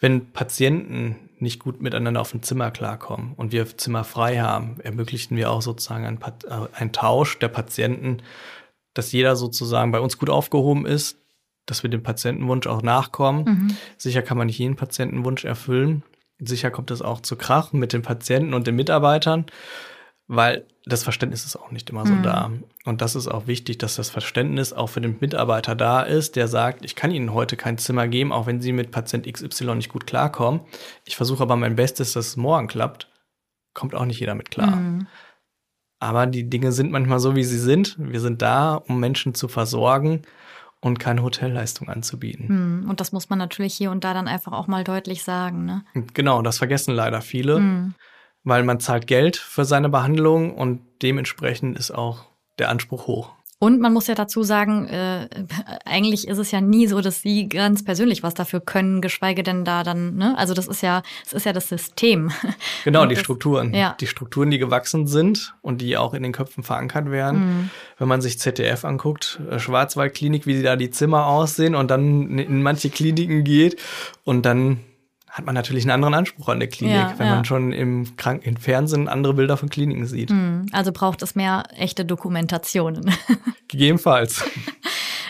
Wenn 0.00 0.32
Patienten 0.32 1.30
nicht 1.44 1.60
gut 1.60 1.80
miteinander 1.80 2.20
auf 2.20 2.32
dem 2.32 2.42
Zimmer 2.42 2.72
klarkommen 2.72 3.34
und 3.34 3.52
wir 3.52 3.76
Zimmer 3.76 4.02
frei 4.02 4.40
haben, 4.40 4.80
ermöglichen 4.80 5.36
wir 5.36 5.50
auch 5.50 5.62
sozusagen 5.62 6.04
einen, 6.04 6.18
äh, 6.20 6.66
einen 6.76 6.90
Tausch 6.90 7.38
der 7.38 7.48
Patienten, 7.48 8.18
dass 8.94 9.12
jeder 9.12 9.36
sozusagen 9.36 9.92
bei 9.92 10.00
uns 10.00 10.18
gut 10.18 10.30
aufgehoben 10.30 10.86
ist, 10.86 11.18
dass 11.66 11.82
wir 11.82 11.90
dem 11.90 12.02
Patientenwunsch 12.02 12.66
auch 12.66 12.82
nachkommen. 12.82 13.44
Mhm. 13.44 13.76
Sicher 13.96 14.22
kann 14.22 14.36
man 14.36 14.48
nicht 14.48 14.58
jeden 14.58 14.76
Patientenwunsch 14.76 15.44
erfüllen. 15.44 16.02
Sicher 16.38 16.70
kommt 16.70 16.90
es 16.90 17.00
auch 17.00 17.20
zu 17.20 17.36
Krach 17.36 17.72
mit 17.72 17.92
den 17.92 18.02
Patienten 18.02 18.54
und 18.54 18.66
den 18.66 18.76
Mitarbeitern. 18.76 19.46
Weil 20.26 20.66
das 20.86 21.02
Verständnis 21.02 21.44
ist 21.44 21.56
auch 21.56 21.70
nicht 21.70 21.88
immer 21.90 22.06
so 22.06 22.12
mhm. 22.12 22.22
da. 22.22 22.50
Und 22.84 23.00
das 23.00 23.14
ist 23.14 23.28
auch 23.28 23.46
wichtig, 23.46 23.78
dass 23.78 23.96
das 23.96 24.10
Verständnis 24.10 24.72
auch 24.72 24.88
für 24.88 25.00
den 25.00 25.16
Mitarbeiter 25.20 25.74
da 25.74 26.02
ist, 26.02 26.36
der 26.36 26.48
sagt, 26.48 26.84
ich 26.84 26.94
kann 26.94 27.10
Ihnen 27.10 27.32
heute 27.32 27.56
kein 27.56 27.78
Zimmer 27.78 28.08
geben, 28.08 28.32
auch 28.32 28.46
wenn 28.46 28.60
Sie 28.60 28.72
mit 28.72 28.90
Patient 28.90 29.30
XY 29.30 29.76
nicht 29.76 29.90
gut 29.90 30.06
klarkommen. 30.06 30.60
Ich 31.04 31.16
versuche 31.16 31.42
aber 31.42 31.56
mein 31.56 31.76
Bestes, 31.76 32.12
dass 32.12 32.28
es 32.28 32.36
morgen 32.36 32.68
klappt. 32.68 33.08
Kommt 33.74 33.94
auch 33.94 34.04
nicht 34.04 34.20
jeder 34.20 34.34
mit 34.34 34.50
klar. 34.50 34.76
Mhm. 34.76 35.06
Aber 36.04 36.26
die 36.26 36.48
Dinge 36.50 36.72
sind 36.72 36.92
manchmal 36.92 37.18
so, 37.18 37.34
wie 37.34 37.44
sie 37.44 37.58
sind. 37.58 37.96
Wir 37.98 38.20
sind 38.20 38.42
da, 38.42 38.74
um 38.74 39.00
Menschen 39.00 39.34
zu 39.34 39.48
versorgen 39.48 40.20
und 40.80 40.98
keine 40.98 41.22
Hotelleistung 41.22 41.88
anzubieten. 41.88 42.48
Hm, 42.48 42.90
und 42.90 43.00
das 43.00 43.10
muss 43.10 43.30
man 43.30 43.38
natürlich 43.38 43.74
hier 43.74 43.90
und 43.90 44.04
da 44.04 44.12
dann 44.12 44.28
einfach 44.28 44.52
auch 44.52 44.66
mal 44.66 44.84
deutlich 44.84 45.24
sagen. 45.24 45.64
Ne? 45.64 45.82
Genau, 46.12 46.42
das 46.42 46.58
vergessen 46.58 46.94
leider 46.94 47.22
viele, 47.22 47.56
hm. 47.56 47.94
Weil 48.44 48.62
man 48.62 48.78
zahlt 48.78 49.06
Geld 49.06 49.36
für 49.36 49.64
seine 49.64 49.88
Behandlung 49.88 50.54
und 50.54 50.80
dementsprechend 51.02 51.78
ist 51.78 51.90
auch 51.90 52.26
der 52.58 52.68
Anspruch 52.68 53.06
hoch. 53.06 53.32
Und 53.60 53.80
man 53.80 53.94
muss 53.94 54.08
ja 54.08 54.14
dazu 54.14 54.42
sagen, 54.42 54.86
äh, 54.88 55.26
eigentlich 55.86 56.28
ist 56.28 56.36
es 56.36 56.50
ja 56.50 56.60
nie 56.60 56.86
so, 56.86 57.00
dass 57.00 57.22
sie 57.22 57.48
ganz 57.48 57.82
persönlich 57.82 58.22
was 58.22 58.34
dafür 58.34 58.60
können, 58.60 59.00
geschweige 59.00 59.42
denn 59.42 59.64
da 59.64 59.82
dann, 59.82 60.16
ne? 60.16 60.36
Also 60.36 60.52
das 60.52 60.66
ist 60.66 60.82
ja, 60.82 61.02
es 61.24 61.32
ist 61.32 61.46
ja 61.46 61.54
das 61.54 61.68
System. 61.68 62.30
Genau, 62.84 63.02
und 63.02 63.08
die 63.08 63.14
das, 63.14 63.24
Strukturen. 63.24 63.72
Ja. 63.72 63.96
Die 63.98 64.06
Strukturen, 64.06 64.50
die 64.50 64.58
gewachsen 64.58 65.06
sind 65.06 65.54
und 65.62 65.80
die 65.80 65.96
auch 65.96 66.12
in 66.12 66.22
den 66.22 66.32
Köpfen 66.32 66.62
verankert 66.62 67.10
werden. 67.10 67.38
Mhm. 67.38 67.70
Wenn 67.96 68.08
man 68.08 68.20
sich 68.20 68.38
ZDF 68.38 68.84
anguckt, 68.84 69.40
äh, 69.50 69.58
Schwarzwaldklinik, 69.58 70.46
wie 70.46 70.62
da 70.62 70.76
die 70.76 70.90
Zimmer 70.90 71.26
aussehen 71.28 71.74
und 71.74 71.90
dann 71.90 72.38
in 72.38 72.62
manche 72.62 72.90
Kliniken 72.90 73.44
geht 73.44 73.80
und 74.24 74.44
dann 74.44 74.80
hat 75.34 75.44
man 75.46 75.56
natürlich 75.56 75.82
einen 75.82 75.90
anderen 75.90 76.14
Anspruch 76.14 76.48
an 76.48 76.60
der 76.60 76.68
Klinik, 76.68 76.94
ja, 76.94 77.14
wenn 77.18 77.26
ja. 77.26 77.34
man 77.34 77.44
schon 77.44 77.72
im, 77.72 78.16
Krank 78.16 78.46
im 78.46 78.56
Fernsehen 78.56 79.08
andere 79.08 79.34
Bilder 79.34 79.56
von 79.56 79.68
Kliniken 79.68 80.06
sieht. 80.06 80.30
Hm, 80.30 80.66
also 80.70 80.92
braucht 80.92 81.22
es 81.22 81.34
mehr 81.34 81.64
echte 81.76 82.04
Dokumentationen. 82.04 83.12
Gegebenenfalls. 83.68 84.44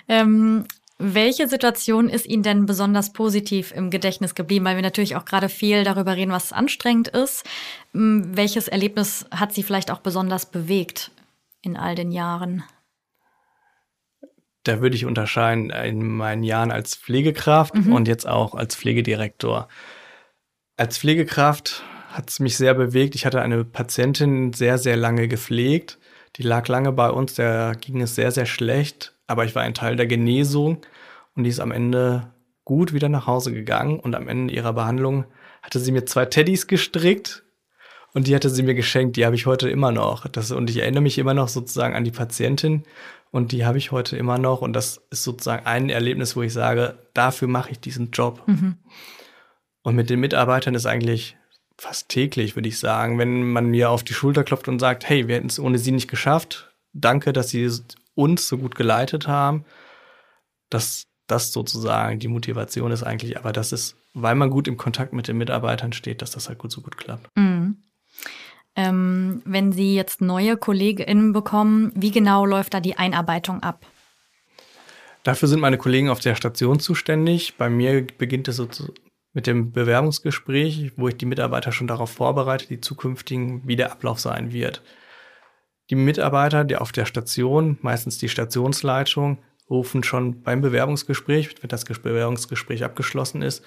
ähm, 0.06 0.66
welche 0.98 1.48
Situation 1.48 2.10
ist 2.10 2.26
Ihnen 2.26 2.42
denn 2.42 2.66
besonders 2.66 3.14
positiv 3.14 3.72
im 3.72 3.88
Gedächtnis 3.88 4.34
geblieben? 4.34 4.66
Weil 4.66 4.76
wir 4.76 4.82
natürlich 4.82 5.16
auch 5.16 5.24
gerade 5.24 5.48
viel 5.48 5.84
darüber 5.84 6.16
reden, 6.16 6.32
was 6.32 6.52
anstrengend 6.52 7.08
ist. 7.08 7.44
Hm, 7.94 8.36
welches 8.36 8.68
Erlebnis 8.68 9.24
hat 9.30 9.54
Sie 9.54 9.62
vielleicht 9.62 9.90
auch 9.90 10.00
besonders 10.00 10.44
bewegt 10.44 11.12
in 11.62 11.78
all 11.78 11.94
den 11.94 12.12
Jahren? 12.12 12.62
Da 14.64 14.80
würde 14.80 14.96
ich 14.96 15.04
unterscheiden 15.04 15.70
in 15.70 16.06
meinen 16.06 16.42
Jahren 16.42 16.70
als 16.70 16.94
Pflegekraft 16.94 17.74
mhm. 17.74 17.92
und 17.92 18.08
jetzt 18.08 18.26
auch 18.26 18.54
als 18.54 18.74
Pflegedirektor. 18.74 19.68
Als 20.76 20.98
Pflegekraft 20.98 21.84
hat 22.08 22.30
es 22.30 22.40
mich 22.40 22.56
sehr 22.56 22.74
bewegt. 22.74 23.14
Ich 23.14 23.26
hatte 23.26 23.42
eine 23.42 23.64
Patientin 23.64 24.52
sehr, 24.52 24.78
sehr 24.78 24.96
lange 24.96 25.28
gepflegt. 25.28 25.98
Die 26.36 26.42
lag 26.42 26.66
lange 26.68 26.92
bei 26.92 27.10
uns, 27.10 27.34
der 27.34 27.76
ging 27.80 28.00
es 28.00 28.14
sehr, 28.14 28.32
sehr 28.32 28.46
schlecht, 28.46 29.14
aber 29.26 29.44
ich 29.44 29.54
war 29.54 29.62
ein 29.62 29.74
Teil 29.74 29.96
der 29.96 30.06
Genesung 30.06 30.78
und 31.36 31.44
die 31.44 31.50
ist 31.50 31.60
am 31.60 31.70
Ende 31.70 32.32
gut 32.64 32.92
wieder 32.92 33.08
nach 33.08 33.26
Hause 33.26 33.52
gegangen 33.52 34.00
und 34.00 34.14
am 34.14 34.28
Ende 34.28 34.52
ihrer 34.54 34.72
Behandlung 34.72 35.26
hatte 35.62 35.78
sie 35.78 35.92
mir 35.92 36.06
zwei 36.06 36.24
Teddys 36.24 36.66
gestrickt 36.66 37.44
und 38.14 38.26
die 38.26 38.34
hatte 38.34 38.48
sie 38.48 38.62
mir 38.62 38.74
geschenkt, 38.74 39.16
die 39.16 39.26
habe 39.26 39.34
ich 39.36 39.46
heute 39.46 39.68
immer 39.68 39.92
noch. 39.92 40.26
Das, 40.28 40.50
und 40.50 40.70
ich 40.70 40.78
erinnere 40.78 41.02
mich 41.02 41.18
immer 41.18 41.34
noch 41.34 41.48
sozusagen 41.48 41.94
an 41.94 42.04
die 42.04 42.12
Patientin 42.12 42.84
und 43.34 43.50
die 43.50 43.66
habe 43.66 43.78
ich 43.78 43.90
heute 43.90 44.16
immer 44.16 44.38
noch 44.38 44.60
und 44.60 44.74
das 44.74 45.02
ist 45.10 45.24
sozusagen 45.24 45.66
ein 45.66 45.90
Erlebnis, 45.90 46.36
wo 46.36 46.42
ich 46.42 46.52
sage, 46.52 46.94
dafür 47.14 47.48
mache 47.48 47.72
ich 47.72 47.80
diesen 47.80 48.12
Job. 48.12 48.40
Mhm. 48.46 48.76
Und 49.82 49.96
mit 49.96 50.08
den 50.08 50.20
Mitarbeitern 50.20 50.76
ist 50.76 50.86
eigentlich 50.86 51.36
fast 51.76 52.08
täglich, 52.08 52.54
würde 52.54 52.68
ich 52.68 52.78
sagen, 52.78 53.18
wenn 53.18 53.50
man 53.50 53.66
mir 53.66 53.90
auf 53.90 54.04
die 54.04 54.14
Schulter 54.14 54.44
klopft 54.44 54.68
und 54.68 54.78
sagt, 54.78 55.08
hey, 55.08 55.26
wir 55.26 55.34
hätten 55.34 55.48
es 55.48 55.58
ohne 55.58 55.78
Sie 55.78 55.90
nicht 55.90 56.06
geschafft. 56.06 56.72
Danke, 56.92 57.32
dass 57.32 57.48
Sie 57.48 57.68
uns 58.14 58.46
so 58.46 58.56
gut 58.56 58.76
geleitet 58.76 59.26
haben. 59.26 59.64
Dass 60.70 61.02
das 61.26 61.52
sozusagen 61.52 62.20
die 62.20 62.28
Motivation 62.28 62.92
ist 62.92 63.02
eigentlich, 63.02 63.36
aber 63.36 63.52
das 63.52 63.72
ist, 63.72 63.96
weil 64.12 64.36
man 64.36 64.50
gut 64.50 64.68
im 64.68 64.76
Kontakt 64.76 65.12
mit 65.12 65.26
den 65.26 65.38
Mitarbeitern 65.38 65.92
steht, 65.92 66.22
dass 66.22 66.30
das 66.30 66.48
halt 66.48 66.58
gut 66.58 66.70
so 66.70 66.82
gut 66.82 66.96
klappt. 66.96 67.26
Mhm. 67.36 67.53
Ähm, 68.76 69.42
wenn 69.44 69.72
Sie 69.72 69.94
jetzt 69.94 70.20
neue 70.20 70.56
KollegInnen 70.56 71.32
bekommen, 71.32 71.92
wie 71.94 72.10
genau 72.10 72.44
läuft 72.44 72.74
da 72.74 72.80
die 72.80 72.96
Einarbeitung 72.96 73.62
ab? 73.62 73.86
Dafür 75.22 75.48
sind 75.48 75.60
meine 75.60 75.78
Kollegen 75.78 76.10
auf 76.10 76.20
der 76.20 76.34
Station 76.34 76.80
zuständig. 76.80 77.56
Bei 77.56 77.70
mir 77.70 78.06
beginnt 78.18 78.48
es 78.48 78.60
mit 79.32 79.46
dem 79.46 79.72
Bewerbungsgespräch, 79.72 80.92
wo 80.96 81.08
ich 81.08 81.16
die 81.16 81.26
Mitarbeiter 81.26 81.72
schon 81.72 81.86
darauf 81.86 82.10
vorbereite, 82.10 82.66
die 82.68 82.80
zukünftigen, 82.80 83.62
wie 83.66 83.76
der 83.76 83.90
Ablauf 83.92 84.20
sein 84.20 84.52
wird. 84.52 84.82
Die 85.90 85.96
Mitarbeiter, 85.96 86.64
die 86.64 86.76
auf 86.76 86.92
der 86.92 87.06
Station, 87.06 87.78
meistens 87.80 88.18
die 88.18 88.28
Stationsleitung, 88.28 89.38
rufen 89.70 90.02
schon 90.02 90.42
beim 90.42 90.60
Bewerbungsgespräch, 90.60 91.62
wenn 91.62 91.68
das 91.68 91.84
Bewerbungsgespräch 91.84 92.84
abgeschlossen 92.84 93.42
ist, 93.42 93.64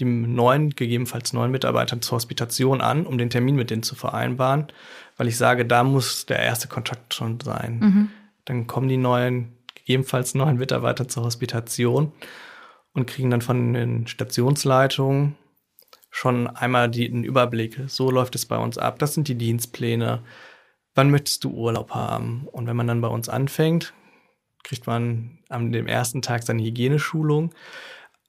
die 0.00 0.04
neuen, 0.04 0.70
gegebenenfalls 0.70 1.32
neuen 1.32 1.50
Mitarbeiter 1.50 2.00
zur 2.00 2.16
Hospitation 2.16 2.80
an, 2.80 3.06
um 3.06 3.18
den 3.18 3.30
Termin 3.30 3.56
mit 3.56 3.70
denen 3.70 3.82
zu 3.82 3.94
vereinbaren, 3.94 4.68
weil 5.16 5.28
ich 5.28 5.36
sage, 5.36 5.66
da 5.66 5.84
muss 5.84 6.26
der 6.26 6.38
erste 6.38 6.68
Kontakt 6.68 7.14
schon 7.14 7.40
sein. 7.40 7.78
Mhm. 7.78 8.08
Dann 8.44 8.66
kommen 8.66 8.88
die 8.88 8.96
neuen, 8.96 9.52
gegebenenfalls 9.74 10.34
neuen 10.34 10.56
Mitarbeiter 10.56 11.08
zur 11.08 11.24
Hospitation 11.24 12.12
und 12.94 13.06
kriegen 13.06 13.30
dann 13.30 13.42
von 13.42 13.74
den 13.74 14.06
Stationsleitungen 14.06 15.36
schon 16.10 16.46
einmal 16.46 16.90
den 16.90 17.24
Überblick. 17.24 17.80
So 17.86 18.10
läuft 18.10 18.34
es 18.34 18.46
bei 18.46 18.58
uns 18.58 18.78
ab. 18.78 18.98
Das 18.98 19.14
sind 19.14 19.28
die 19.28 19.34
Dienstpläne. 19.34 20.22
Wann 20.94 21.10
möchtest 21.10 21.44
du 21.44 21.50
Urlaub 21.50 21.92
haben? 21.92 22.46
Und 22.52 22.66
wenn 22.66 22.76
man 22.76 22.86
dann 22.86 23.00
bei 23.00 23.08
uns 23.08 23.28
anfängt, 23.28 23.94
kriegt 24.62 24.86
man 24.86 25.38
am 25.48 25.72
dem 25.72 25.86
ersten 25.86 26.20
Tag 26.20 26.42
seine 26.42 26.62
Hygieneschulung. 26.62 27.54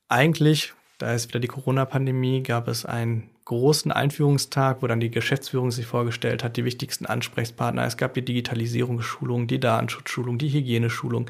Eigentlich, 0.07 0.73
da 0.97 1.13
ist 1.13 1.27
wieder 1.29 1.39
die 1.39 1.47
Corona-Pandemie, 1.47 2.43
gab 2.43 2.67
es 2.67 2.85
einen 2.85 3.29
großen 3.45 3.91
Einführungstag, 3.91 4.81
wo 4.81 4.87
dann 4.87 4.99
die 4.99 5.11
Geschäftsführung 5.11 5.71
sich 5.71 5.85
vorgestellt 5.85 6.43
hat, 6.43 6.55
die 6.55 6.65
wichtigsten 6.65 7.05
Ansprechpartner. 7.05 7.85
Es 7.85 7.97
gab 7.97 8.13
die 8.13 8.23
Digitalisierungsschulung, 8.23 9.47
die 9.47 9.59
Datenschutzschulung, 9.59 10.37
die 10.37 10.49
Hygieneschulung. 10.49 11.29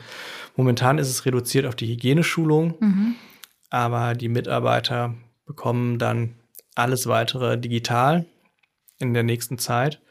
Momentan 0.56 0.98
ist 0.98 1.10
es 1.10 1.26
reduziert 1.26 1.66
auf 1.66 1.76
die 1.76 1.88
Hygieneschulung, 1.88 2.76
mhm. 2.80 3.16
aber 3.70 4.14
die 4.14 4.30
Mitarbeiter 4.30 5.16
bekommen 5.46 5.98
dann 5.98 6.36
alles 6.76 7.08
weitere 7.08 7.58
digital 7.58 8.26
in 9.00 9.14
der 9.14 9.24
nächsten 9.24 9.58
Zeit. 9.58 10.02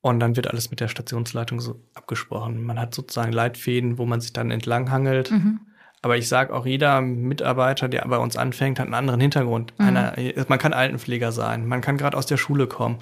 Und 0.00 0.20
dann 0.20 0.36
wird 0.36 0.48
alles 0.48 0.70
mit 0.70 0.80
der 0.80 0.88
Stationsleitung 0.88 1.60
so 1.60 1.80
abgesprochen. 1.94 2.62
Man 2.62 2.78
hat 2.78 2.94
sozusagen 2.94 3.32
Leitfäden, 3.32 3.96
wo 3.96 4.04
man 4.04 4.20
sich 4.20 4.34
dann 4.34 4.50
entlanghangelt. 4.50 5.30
Mhm. 5.30 5.60
Aber 6.04 6.18
ich 6.18 6.28
sage 6.28 6.52
auch, 6.52 6.66
jeder 6.66 7.00
Mitarbeiter, 7.00 7.88
der 7.88 8.04
bei 8.06 8.18
uns 8.18 8.36
anfängt, 8.36 8.78
hat 8.78 8.84
einen 8.84 8.92
anderen 8.92 9.22
Hintergrund. 9.22 9.72
Mhm. 9.78 9.86
Einer, 9.86 10.12
man 10.48 10.58
kann 10.58 10.74
Altenpfleger 10.74 11.32
sein, 11.32 11.66
man 11.66 11.80
kann 11.80 11.96
gerade 11.96 12.14
aus 12.14 12.26
der 12.26 12.36
Schule 12.36 12.66
kommen. 12.66 12.98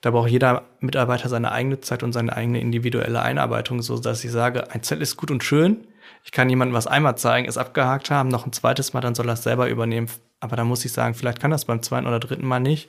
Da 0.00 0.12
braucht 0.12 0.30
jeder 0.30 0.62
Mitarbeiter 0.80 1.28
seine 1.28 1.52
eigene 1.52 1.82
Zeit 1.82 2.02
und 2.02 2.14
seine 2.14 2.34
eigene 2.34 2.58
individuelle 2.58 3.20
Einarbeitung, 3.20 3.82
so 3.82 3.98
dass 3.98 4.24
ich 4.24 4.30
sage, 4.30 4.70
ein 4.70 4.82
Zettel 4.82 5.02
ist 5.02 5.18
gut 5.18 5.30
und 5.30 5.44
schön. 5.44 5.86
Ich 6.24 6.32
kann 6.32 6.48
jemandem 6.48 6.74
was 6.74 6.86
einmal 6.86 7.18
zeigen, 7.18 7.46
es 7.46 7.58
abgehakt 7.58 8.10
haben, 8.10 8.30
noch 8.30 8.46
ein 8.46 8.52
zweites 8.54 8.94
Mal, 8.94 9.02
dann 9.02 9.14
soll 9.14 9.28
er 9.28 9.34
es 9.34 9.42
selber 9.42 9.68
übernehmen. 9.68 10.08
Aber 10.40 10.56
da 10.56 10.64
muss 10.64 10.86
ich 10.86 10.92
sagen, 10.92 11.12
vielleicht 11.12 11.40
kann 11.40 11.50
das 11.50 11.66
beim 11.66 11.82
zweiten 11.82 12.06
oder 12.06 12.18
dritten 12.18 12.46
Mal 12.46 12.60
nicht. 12.60 12.88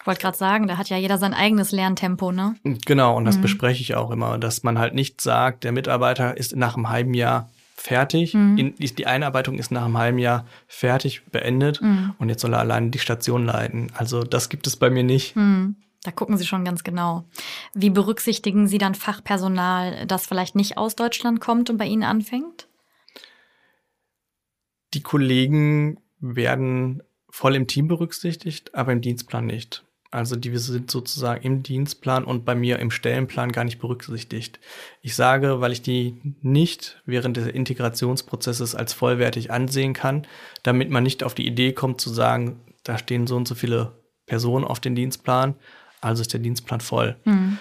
Ich 0.00 0.06
wollte 0.06 0.20
gerade 0.20 0.36
sagen, 0.36 0.68
da 0.68 0.76
hat 0.76 0.90
ja 0.90 0.96
jeder 0.96 1.18
sein 1.18 1.34
eigenes 1.34 1.72
Lerntempo, 1.72 2.30
ne? 2.30 2.54
Genau, 2.62 3.16
und 3.16 3.24
das 3.24 3.38
mhm. 3.38 3.42
bespreche 3.42 3.82
ich 3.82 3.96
auch 3.96 4.12
immer, 4.12 4.38
dass 4.38 4.62
man 4.62 4.78
halt 4.78 4.94
nicht 4.94 5.20
sagt, 5.20 5.64
der 5.64 5.72
Mitarbeiter 5.72 6.36
ist 6.36 6.54
nach 6.54 6.76
einem 6.76 6.88
halben 6.88 7.14
Jahr 7.14 7.48
fertig. 7.74 8.34
Mhm. 8.34 8.56
In, 8.56 8.74
die 8.76 9.06
Einarbeitung 9.06 9.58
ist 9.58 9.70
nach 9.70 9.84
einem 9.84 9.98
halben 9.98 10.18
Jahr 10.18 10.46
fertig, 10.66 11.22
beendet 11.26 11.82
mhm. 11.82 12.14
und 12.18 12.28
jetzt 12.28 12.40
soll 12.40 12.54
er 12.54 12.60
alleine 12.60 12.90
die 12.90 12.98
Station 12.98 13.44
leiten. 13.44 13.92
Also 13.94 14.22
das 14.22 14.48
gibt 14.48 14.66
es 14.66 14.76
bei 14.76 14.90
mir 14.90 15.02
nicht. 15.02 15.36
Mhm. 15.36 15.76
Da 16.04 16.10
gucken 16.10 16.36
Sie 16.36 16.46
schon 16.46 16.64
ganz 16.64 16.84
genau. 16.84 17.24
Wie 17.72 17.90
berücksichtigen 17.90 18.68
Sie 18.68 18.78
dann 18.78 18.94
Fachpersonal, 18.94 20.06
das 20.06 20.26
vielleicht 20.26 20.54
nicht 20.54 20.76
aus 20.76 20.96
Deutschland 20.96 21.40
kommt 21.40 21.70
und 21.70 21.78
bei 21.78 21.86
Ihnen 21.86 22.02
anfängt? 22.02 22.68
Die 24.92 25.02
Kollegen 25.02 25.98
werden 26.20 27.02
voll 27.30 27.56
im 27.56 27.66
Team 27.66 27.88
berücksichtigt, 27.88 28.74
aber 28.74 28.92
im 28.92 29.00
Dienstplan 29.00 29.46
nicht. 29.46 29.83
Also 30.14 30.36
die 30.36 30.56
sind 30.58 30.92
sozusagen 30.92 31.42
im 31.42 31.64
Dienstplan 31.64 32.22
und 32.22 32.44
bei 32.44 32.54
mir 32.54 32.78
im 32.78 32.92
Stellenplan 32.92 33.50
gar 33.50 33.64
nicht 33.64 33.80
berücksichtigt. 33.80 34.60
Ich 35.02 35.16
sage, 35.16 35.60
weil 35.60 35.72
ich 35.72 35.82
die 35.82 36.36
nicht 36.40 37.02
während 37.04 37.36
des 37.36 37.48
Integrationsprozesses 37.48 38.76
als 38.76 38.92
vollwertig 38.92 39.50
ansehen 39.50 39.92
kann, 39.92 40.24
damit 40.62 40.88
man 40.88 41.02
nicht 41.02 41.24
auf 41.24 41.34
die 41.34 41.44
Idee 41.44 41.72
kommt 41.72 42.00
zu 42.00 42.10
sagen, 42.10 42.60
da 42.84 42.96
stehen 42.96 43.26
so 43.26 43.34
und 43.34 43.48
so 43.48 43.56
viele 43.56 44.04
Personen 44.24 44.64
auf 44.64 44.78
den 44.78 44.94
Dienstplan, 44.94 45.56
also 46.00 46.20
ist 46.20 46.32
der 46.32 46.38
Dienstplan 46.38 46.80
voll. 46.80 47.16
Mhm. 47.24 47.58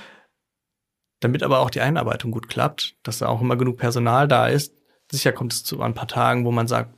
Damit 1.21 1.41
aber 1.41 1.57
auch 1.57 1.71
die 1.71 1.81
Einarbeitung 1.81 2.29
gut 2.29 2.49
klappt, 2.49 2.97
dass 3.01 3.17
da 3.17 3.29
auch 3.29 3.41
immer 3.41 3.55
genug 3.55 3.77
Personal 3.77 4.27
da 4.27 4.45
ist. 4.45 4.75
Sicher 5.11 5.31
kommt 5.31 5.53
es 5.53 5.63
zu 5.63 5.81
ein 5.81 5.95
paar 5.95 6.07
Tagen, 6.07 6.45
wo 6.45 6.51
man 6.51 6.67
sagt, 6.67 6.93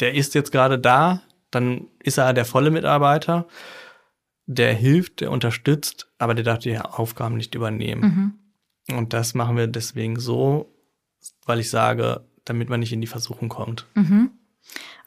der 0.00 0.14
ist 0.14 0.34
jetzt 0.34 0.50
gerade 0.50 0.78
da, 0.78 1.20
dann 1.50 1.88
ist 1.98 2.16
er 2.16 2.32
der 2.32 2.46
volle 2.46 2.70
Mitarbeiter 2.70 3.46
der 4.46 4.72
hilft, 4.72 5.20
der 5.20 5.30
unterstützt, 5.30 6.08
aber 6.18 6.34
der 6.34 6.44
darf 6.44 6.60
die 6.60 6.78
Aufgaben 6.78 7.36
nicht 7.36 7.54
übernehmen. 7.54 8.38
Mhm. 8.88 8.96
Und 8.96 9.12
das 9.12 9.34
machen 9.34 9.56
wir 9.56 9.66
deswegen 9.66 10.18
so, 10.18 10.72
weil 11.44 11.60
ich 11.60 11.70
sage, 11.70 12.24
damit 12.44 12.68
man 12.68 12.80
nicht 12.80 12.92
in 12.92 13.00
die 13.00 13.08
Versuchung 13.08 13.48
kommt. 13.48 13.86
Mhm. 13.94 14.30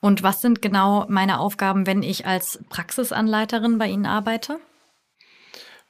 Und 0.02 0.23
was 0.23 0.41
sind 0.41 0.62
genau 0.62 1.06
meine 1.10 1.39
Aufgaben, 1.39 1.86
wenn 1.86 2.04
ich 2.04 2.25
als 2.25 2.63
Praxisanleiterin 2.69 3.78
bei 3.78 3.88
Ihnen 3.88 4.06
arbeite? 4.06 4.60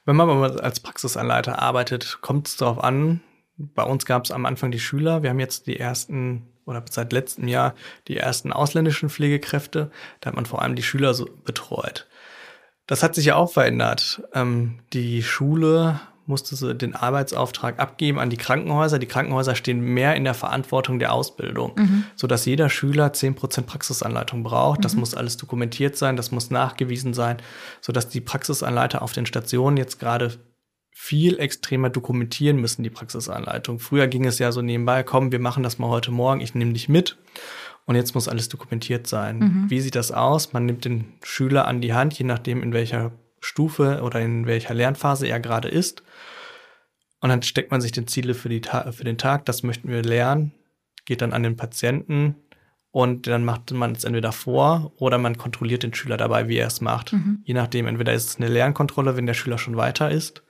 Wenn 0.04 0.16
man 0.16 0.58
als 0.58 0.80
Praxisanleiter 0.80 1.60
arbeitet, 1.60 2.18
kommt 2.20 2.48
es 2.48 2.56
darauf 2.56 2.82
an. 2.82 3.20
Bei 3.56 3.82
uns 3.82 4.06
gab 4.06 4.24
es 4.24 4.30
am 4.30 4.46
Anfang 4.46 4.70
die 4.70 4.80
Schüler. 4.80 5.22
Wir 5.22 5.30
haben 5.30 5.40
jetzt 5.40 5.66
die 5.66 5.78
ersten 5.78 6.46
oder 6.64 6.84
seit 6.88 7.12
letztem 7.12 7.48
Jahr 7.48 7.74
die 8.08 8.16
ersten 8.16 8.52
ausländischen 8.52 9.10
Pflegekräfte. 9.10 9.90
Da 10.20 10.28
hat 10.28 10.36
man 10.36 10.46
vor 10.46 10.62
allem 10.62 10.76
die 10.76 10.82
Schüler 10.82 11.14
so 11.14 11.26
betreut. 11.44 12.08
Das 12.90 13.04
hat 13.04 13.14
sich 13.14 13.26
ja 13.26 13.36
auch 13.36 13.52
verändert. 13.52 14.20
Ähm, 14.34 14.80
die 14.92 15.22
Schule 15.22 16.00
musste 16.26 16.56
so 16.56 16.74
den 16.74 16.96
Arbeitsauftrag 16.96 17.78
abgeben 17.78 18.18
an 18.18 18.30
die 18.30 18.36
Krankenhäuser. 18.36 18.98
Die 18.98 19.06
Krankenhäuser 19.06 19.54
stehen 19.54 19.80
mehr 19.80 20.16
in 20.16 20.24
der 20.24 20.34
Verantwortung 20.34 20.98
der 20.98 21.12
Ausbildung, 21.12 21.74
mhm. 21.76 22.04
sodass 22.16 22.46
jeder 22.46 22.68
Schüler 22.68 23.12
zehn 23.12 23.36
Prozent 23.36 23.68
Praxisanleitung 23.68 24.42
braucht. 24.42 24.80
Mhm. 24.80 24.82
Das 24.82 24.96
muss 24.96 25.14
alles 25.14 25.36
dokumentiert 25.36 25.94
sein, 25.94 26.16
das 26.16 26.32
muss 26.32 26.50
nachgewiesen 26.50 27.14
sein, 27.14 27.36
sodass 27.80 28.08
die 28.08 28.20
Praxisanleiter 28.20 29.02
auf 29.02 29.12
den 29.12 29.24
Stationen 29.24 29.76
jetzt 29.76 30.00
gerade 30.00 30.32
viel 30.90 31.38
extremer 31.38 31.90
dokumentieren 31.90 32.56
müssen, 32.56 32.82
die 32.82 32.90
Praxisanleitung. 32.90 33.78
Früher 33.78 34.08
ging 34.08 34.26
es 34.26 34.40
ja 34.40 34.50
so 34.50 34.62
nebenbei, 34.62 35.04
komm, 35.04 35.30
wir 35.30 35.38
machen 35.38 35.62
das 35.62 35.78
mal 35.78 35.90
heute 35.90 36.10
Morgen, 36.10 36.40
ich 36.40 36.56
nehme 36.56 36.72
dich 36.72 36.88
mit. 36.88 37.18
Und 37.90 37.96
jetzt 37.96 38.14
muss 38.14 38.28
alles 38.28 38.48
dokumentiert 38.48 39.08
sein. 39.08 39.38
Mhm. 39.40 39.64
Wie 39.68 39.80
sieht 39.80 39.96
das 39.96 40.12
aus? 40.12 40.52
Man 40.52 40.64
nimmt 40.64 40.84
den 40.84 41.14
Schüler 41.24 41.66
an 41.66 41.80
die 41.80 41.92
Hand, 41.92 42.16
je 42.16 42.24
nachdem, 42.24 42.62
in 42.62 42.72
welcher 42.72 43.10
Stufe 43.40 44.02
oder 44.02 44.20
in 44.20 44.46
welcher 44.46 44.74
Lernphase 44.74 45.26
er 45.26 45.40
gerade 45.40 45.66
ist. 45.66 46.04
Und 47.20 47.30
dann 47.30 47.42
steckt 47.42 47.72
man 47.72 47.80
sich 47.80 47.90
den 47.90 48.06
Ziele 48.06 48.34
für, 48.34 48.48
die 48.48 48.62
für 48.92 49.02
den 49.02 49.18
Tag, 49.18 49.44
das 49.46 49.64
möchten 49.64 49.88
wir 49.88 50.04
lernen, 50.04 50.52
geht 51.04 51.20
dann 51.20 51.32
an 51.32 51.42
den 51.42 51.56
Patienten 51.56 52.36
und 52.92 53.26
dann 53.26 53.44
macht 53.44 53.72
man 53.72 53.90
es 53.90 54.04
entweder 54.04 54.30
vor 54.30 54.92
oder 54.98 55.18
man 55.18 55.36
kontrolliert 55.36 55.82
den 55.82 55.92
Schüler 55.92 56.16
dabei, 56.16 56.46
wie 56.46 56.58
er 56.58 56.68
es 56.68 56.80
macht. 56.80 57.12
Mhm. 57.12 57.40
Je 57.42 57.54
nachdem, 57.54 57.88
entweder 57.88 58.12
ist 58.12 58.28
es 58.28 58.36
eine 58.36 58.46
Lernkontrolle, 58.46 59.16
wenn 59.16 59.26
der 59.26 59.34
Schüler 59.34 59.58
schon 59.58 59.76
weiter 59.76 60.12
ist, 60.12 60.44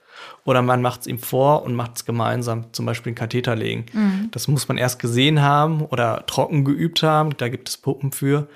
oder 0.45 0.61
man 0.61 0.81
macht 0.81 1.01
es 1.01 1.07
ihm 1.07 1.19
vor 1.19 1.63
und 1.63 1.75
macht 1.75 1.97
es 1.97 2.05
gemeinsam, 2.05 2.73
zum 2.73 2.85
Beispiel 2.85 3.11
einen 3.11 3.15
Katheter 3.15 3.55
legen. 3.55 3.85
Mhm. 3.93 4.29
Das 4.31 4.47
muss 4.47 4.67
man 4.67 4.77
erst 4.77 4.99
gesehen 4.99 5.41
haben 5.41 5.81
oder 5.81 6.25
trocken 6.25 6.65
geübt 6.65 7.03
haben, 7.03 7.35
da 7.37 7.49
gibt 7.49 7.69
es 7.69 7.77
Puppen 7.77 8.11
für. 8.11 8.47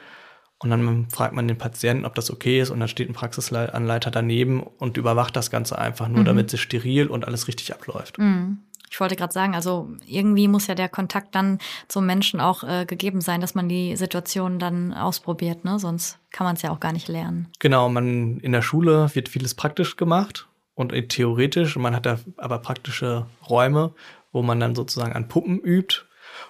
Und 0.57 0.69
dann 0.69 1.09
fragt 1.09 1.33
man 1.33 1.47
den 1.47 1.57
Patienten, 1.57 2.05
ob 2.05 2.15
das 2.15 2.31
okay 2.31 2.59
ist, 2.61 2.69
und 2.69 2.79
dann 2.79 2.87
steht 2.87 3.09
ein 3.09 3.13
Praxisanleiter 3.13 4.09
daneben 4.09 4.63
und 4.63 4.97
überwacht 4.97 5.35
das 5.35 5.51
Ganze 5.51 5.77
einfach 5.77 6.07
nur, 6.07 6.21
mhm. 6.21 6.25
damit 6.25 6.53
es 6.53 6.59
steril 6.59 7.07
und 7.07 7.25
alles 7.25 7.47
richtig 7.47 7.73
abläuft. 7.73 8.17
Mhm. 8.17 8.59
Ich 8.89 8.99
wollte 9.01 9.17
gerade 9.17 9.33
sagen, 9.33 9.55
also 9.55 9.89
irgendwie 10.07 10.47
muss 10.47 10.67
ja 10.67 10.75
der 10.75 10.87
Kontakt 10.87 11.35
dann 11.35 11.59
zum 11.89 12.05
Menschen 12.05 12.39
auch 12.39 12.63
äh, 12.63 12.85
gegeben 12.85 13.19
sein, 13.19 13.41
dass 13.41 13.53
man 13.53 13.67
die 13.67 13.97
Situation 13.97 14.57
dann 14.57 14.93
ausprobiert, 14.93 15.65
ne? 15.65 15.79
Sonst 15.79 16.17
kann 16.31 16.45
man 16.45 16.55
es 16.55 16.61
ja 16.61 16.71
auch 16.71 16.79
gar 16.79 16.93
nicht 16.93 17.09
lernen. 17.09 17.49
Genau, 17.59 17.89
man 17.89 18.37
in 18.39 18.53
der 18.53 18.61
Schule 18.61 19.13
wird 19.13 19.27
vieles 19.27 19.53
praktisch 19.53 19.97
gemacht 19.97 20.47
und 20.75 20.91
theoretisch, 21.09 21.75
man 21.77 21.95
hat 21.95 22.05
da 22.05 22.19
aber 22.37 22.59
praktische 22.59 23.25
Räume, 23.49 23.93
wo 24.31 24.41
man 24.41 24.59
dann 24.59 24.75
sozusagen 24.75 25.13
an 25.13 25.27
Puppen 25.27 25.59
übt 25.59 26.01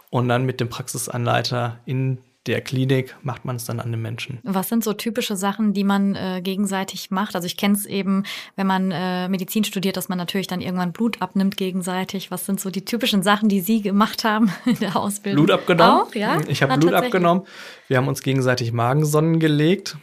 und 0.09 0.27
dann 0.27 0.45
mit 0.45 0.59
dem 0.59 0.69
Praxisanleiter 0.69 1.79
in 1.85 2.19
der 2.47 2.61
Klinik 2.61 3.15
macht 3.23 3.45
man 3.45 3.55
es 3.55 3.65
dann 3.65 3.79
an 3.79 3.91
den 3.91 4.01
Menschen. 4.01 4.39
Was 4.43 4.69
sind 4.69 4.83
so 4.83 4.93
typische 4.93 5.35
Sachen, 5.35 5.73
die 5.73 5.83
man 5.83 6.15
äh, 6.15 6.41
gegenseitig 6.43 7.09
macht? 7.09 7.35
Also 7.35 7.47
ich 7.47 7.57
kenne 7.57 7.73
es 7.73 7.85
eben, 7.85 8.23
wenn 8.55 8.67
man 8.67 8.91
äh, 8.91 9.27
Medizin 9.29 9.63
studiert, 9.63 9.97
dass 9.97 10.09
man 10.09 10.17
natürlich 10.17 10.47
dann 10.47 10.61
irgendwann 10.61 10.91
Blut 10.91 11.21
abnimmt 11.21 11.57
gegenseitig. 11.57 12.29
Was 12.29 12.45
sind 12.45 12.59
so 12.59 12.69
die 12.69 12.85
typischen 12.85 13.23
Sachen, 13.23 13.49
die 13.49 13.61
Sie 13.61 13.81
gemacht 13.81 14.23
haben 14.23 14.51
in 14.65 14.77
der 14.77 14.95
Ausbildung? 14.95 15.45
Blut 15.45 15.59
abgenommen. 15.59 16.01
Auch, 16.03 16.13
ja? 16.15 16.39
Ich 16.47 16.61
habe 16.61 16.77
Blut 16.77 16.93
abgenommen. 16.93 17.45
Wir 17.87 17.97
haben 17.97 18.07
uns 18.07 18.21
gegenseitig 18.21 18.71
Magensonnen 18.73 19.39
gelegt. 19.39 19.97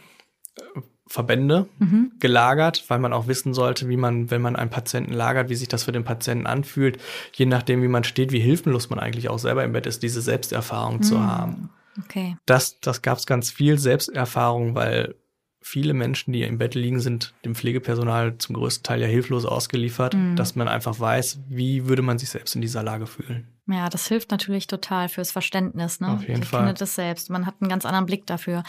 Verbände 1.13 1.67
mhm. 1.77 2.13
gelagert, 2.19 2.85
weil 2.87 2.97
man 2.97 3.13
auch 3.13 3.27
wissen 3.27 3.53
sollte, 3.53 3.87
wie 3.87 3.97
man, 3.97 4.31
wenn 4.31 4.41
man 4.41 4.55
einen 4.55 4.71
Patienten 4.71 5.13
lagert, 5.13 5.47
wie 5.47 5.53
sich 5.53 5.67
das 5.67 5.83
für 5.83 5.91
den 5.91 6.03
Patienten 6.03 6.47
anfühlt, 6.47 6.97
je 7.35 7.45
nachdem, 7.45 7.83
wie 7.83 7.87
man 7.87 8.03
steht, 8.03 8.31
wie 8.31 8.39
hilflos 8.39 8.89
man 8.89 8.97
eigentlich 8.97 9.29
auch 9.29 9.37
selber 9.37 9.63
im 9.63 9.73
Bett 9.73 9.85
ist, 9.85 10.01
diese 10.01 10.23
Selbsterfahrung 10.23 10.95
mhm. 10.95 11.03
zu 11.03 11.23
haben. 11.23 11.69
Okay. 12.03 12.35
Das, 12.47 12.79
das 12.79 13.03
gab 13.03 13.19
es 13.19 13.27
ganz 13.27 13.51
viel 13.51 13.77
Selbsterfahrung, 13.77 14.73
weil 14.73 15.13
viele 15.61 15.93
Menschen, 15.93 16.33
die 16.33 16.41
im 16.41 16.57
Bett 16.57 16.73
liegen, 16.73 16.99
sind 16.99 17.35
dem 17.45 17.53
Pflegepersonal 17.53 18.39
zum 18.39 18.55
größten 18.55 18.81
Teil 18.81 18.99
ja 18.99 19.07
hilflos 19.07 19.45
ausgeliefert, 19.45 20.15
mhm. 20.15 20.35
dass 20.35 20.55
man 20.55 20.67
einfach 20.67 20.99
weiß, 20.99 21.41
wie 21.47 21.87
würde 21.87 22.01
man 22.01 22.17
sich 22.17 22.29
selbst 22.29 22.55
in 22.55 22.61
dieser 22.61 22.81
Lage 22.81 23.05
fühlen. 23.05 23.52
Ja, 23.65 23.89
das 23.89 24.07
hilft 24.07 24.29
natürlich 24.29 24.67
total 24.67 25.07
fürs 25.07 25.31
Verständnis. 25.31 26.01
Ne? 26.01 26.09
Auf 26.09 26.27
jeden 26.27 26.43
ich 26.43 26.49
Fall. 26.49 26.67
Ich 26.67 26.77
das 26.77 26.95
selbst. 26.95 27.29
Man 27.29 27.45
hat 27.45 27.55
einen 27.61 27.69
ganz 27.69 27.85
anderen 27.85 28.05
Blick 28.05 28.25
dafür. 28.27 28.63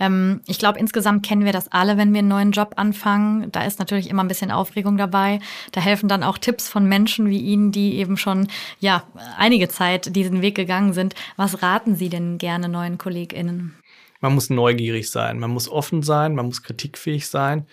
Ähm, 0.00 0.40
ich 0.48 0.58
glaube, 0.58 0.80
insgesamt 0.80 1.24
kennen 1.24 1.44
wir 1.44 1.52
das 1.52 1.70
alle, 1.70 1.96
wenn 1.96 2.12
wir 2.12 2.18
einen 2.18 2.28
neuen 2.28 2.50
Job 2.50 2.72
anfangen. 2.74 3.52
Da 3.52 3.64
ist 3.64 3.78
natürlich 3.78 4.10
immer 4.10 4.24
ein 4.24 4.28
bisschen 4.28 4.50
Aufregung 4.50 4.96
dabei. 4.96 5.38
Da 5.70 5.80
helfen 5.80 6.08
dann 6.08 6.24
auch 6.24 6.36
Tipps 6.36 6.68
von 6.68 6.84
Menschen 6.86 7.30
wie 7.30 7.38
Ihnen, 7.38 7.70
die 7.70 7.96
eben 7.98 8.16
schon 8.16 8.48
ja 8.80 9.04
einige 9.38 9.68
Zeit 9.68 10.16
diesen 10.16 10.42
Weg 10.42 10.56
gegangen 10.56 10.94
sind. 10.94 11.14
Was 11.36 11.62
raten 11.62 11.94
Sie 11.94 12.08
denn 12.08 12.38
gerne 12.38 12.68
neuen 12.68 12.98
KollegInnen? 12.98 13.76
Man 14.20 14.34
muss 14.34 14.50
neugierig 14.50 15.10
sein, 15.10 15.38
man 15.38 15.50
muss 15.50 15.68
offen 15.68 16.02
sein, 16.02 16.34
man 16.34 16.46
muss 16.46 16.62
kritikfähig 16.62 17.28
sein. 17.28 17.66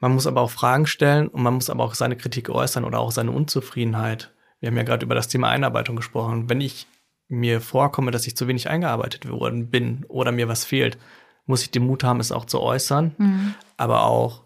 Man 0.00 0.12
muss 0.12 0.26
aber 0.26 0.40
auch 0.40 0.50
Fragen 0.50 0.86
stellen 0.86 1.28
und 1.28 1.42
man 1.42 1.54
muss 1.54 1.70
aber 1.70 1.84
auch 1.84 1.94
seine 1.94 2.16
Kritik 2.16 2.48
äußern 2.48 2.84
oder 2.84 3.00
auch 3.00 3.12
seine 3.12 3.30
Unzufriedenheit. 3.30 4.32
Wir 4.60 4.68
haben 4.68 4.76
ja 4.76 4.82
gerade 4.82 5.04
über 5.04 5.14
das 5.14 5.28
Thema 5.28 5.48
Einarbeitung 5.48 5.96
gesprochen. 5.96 6.48
Wenn 6.48 6.60
ich 6.60 6.86
mir 7.28 7.60
vorkomme, 7.60 8.10
dass 8.10 8.26
ich 8.26 8.36
zu 8.36 8.48
wenig 8.48 8.68
eingearbeitet 8.68 9.28
worden 9.28 9.70
bin 9.70 10.04
oder 10.08 10.32
mir 10.32 10.48
was 10.48 10.64
fehlt, 10.64 10.98
muss 11.44 11.62
ich 11.62 11.70
den 11.70 11.86
Mut 11.86 12.04
haben, 12.04 12.20
es 12.20 12.32
auch 12.32 12.44
zu 12.44 12.60
äußern, 12.60 13.14
mhm. 13.18 13.54
aber 13.76 14.04
auch 14.04 14.42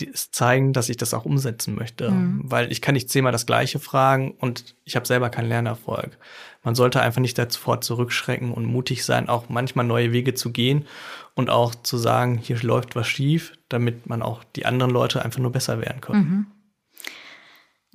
es 0.00 0.30
zeigen, 0.30 0.72
dass 0.72 0.88
ich 0.88 0.96
das 0.96 1.14
auch 1.14 1.24
umsetzen 1.24 1.74
möchte. 1.74 2.10
Mhm. 2.10 2.42
Weil 2.44 2.70
ich 2.70 2.80
kann 2.80 2.94
nicht 2.94 3.10
zehnmal 3.10 3.32
das 3.32 3.46
Gleiche 3.46 3.80
fragen 3.80 4.30
und 4.32 4.76
ich 4.84 4.94
habe 4.94 5.06
selber 5.06 5.30
keinen 5.30 5.48
Lernerfolg. 5.48 6.16
Man 6.62 6.76
sollte 6.76 7.00
einfach 7.00 7.20
nicht 7.20 7.36
sofort 7.36 7.82
zurückschrecken 7.82 8.52
und 8.52 8.64
mutig 8.64 9.04
sein, 9.04 9.28
auch 9.28 9.48
manchmal 9.48 9.84
neue 9.84 10.12
Wege 10.12 10.34
zu 10.34 10.52
gehen 10.52 10.86
und 11.34 11.50
auch 11.50 11.74
zu 11.74 11.98
sagen, 11.98 12.38
hier 12.38 12.56
läuft 12.62 12.94
was 12.94 13.08
schief, 13.08 13.52
damit 13.68 14.08
man 14.08 14.22
auch 14.22 14.44
die 14.44 14.64
anderen 14.64 14.92
Leute 14.92 15.24
einfach 15.24 15.40
nur 15.40 15.52
besser 15.52 15.80
werden 15.80 16.00
können. 16.00 16.20
Mhm. 16.20 16.46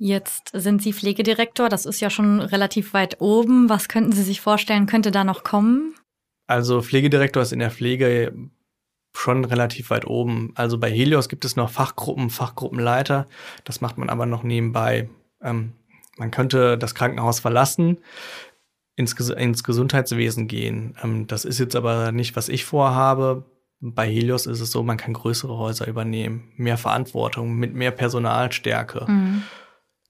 Jetzt 0.02 0.52
sind 0.54 0.80
Sie 0.82 0.94
Pflegedirektor, 0.94 1.68
das 1.68 1.84
ist 1.84 2.00
ja 2.00 2.08
schon 2.08 2.40
relativ 2.40 2.94
weit 2.94 3.20
oben. 3.20 3.68
Was 3.68 3.86
könnten 3.86 4.12
Sie 4.12 4.22
sich 4.22 4.40
vorstellen, 4.40 4.86
könnte 4.86 5.10
da 5.10 5.24
noch 5.24 5.44
kommen? 5.44 5.94
Also 6.46 6.80
Pflegedirektor 6.80 7.42
ist 7.42 7.52
in 7.52 7.58
der 7.58 7.70
Pflege 7.70 8.32
schon 9.14 9.44
relativ 9.44 9.90
weit 9.90 10.06
oben. 10.06 10.52
Also 10.54 10.78
bei 10.78 10.90
Helios 10.90 11.28
gibt 11.28 11.44
es 11.44 11.54
noch 11.54 11.68
Fachgruppen, 11.68 12.30
Fachgruppenleiter. 12.30 13.26
Das 13.64 13.82
macht 13.82 13.98
man 13.98 14.08
aber 14.08 14.24
noch 14.24 14.42
nebenbei. 14.42 15.10
Ähm, 15.42 15.74
man 16.16 16.30
könnte 16.30 16.78
das 16.78 16.94
Krankenhaus 16.94 17.38
verlassen, 17.40 17.98
ins, 18.96 19.12
ins 19.12 19.64
Gesundheitswesen 19.64 20.48
gehen. 20.48 20.96
Ähm, 21.04 21.26
das 21.26 21.44
ist 21.44 21.58
jetzt 21.58 21.76
aber 21.76 22.10
nicht, 22.10 22.36
was 22.36 22.48
ich 22.48 22.64
vorhabe. 22.64 23.44
Bei 23.80 24.08
Helios 24.08 24.46
ist 24.46 24.60
es 24.60 24.70
so, 24.70 24.82
man 24.82 24.96
kann 24.96 25.12
größere 25.12 25.58
Häuser 25.58 25.86
übernehmen, 25.86 26.52
mehr 26.56 26.78
Verantwortung, 26.78 27.54
mit 27.56 27.74
mehr 27.74 27.90
Personalstärke. 27.90 29.04
Mhm. 29.06 29.42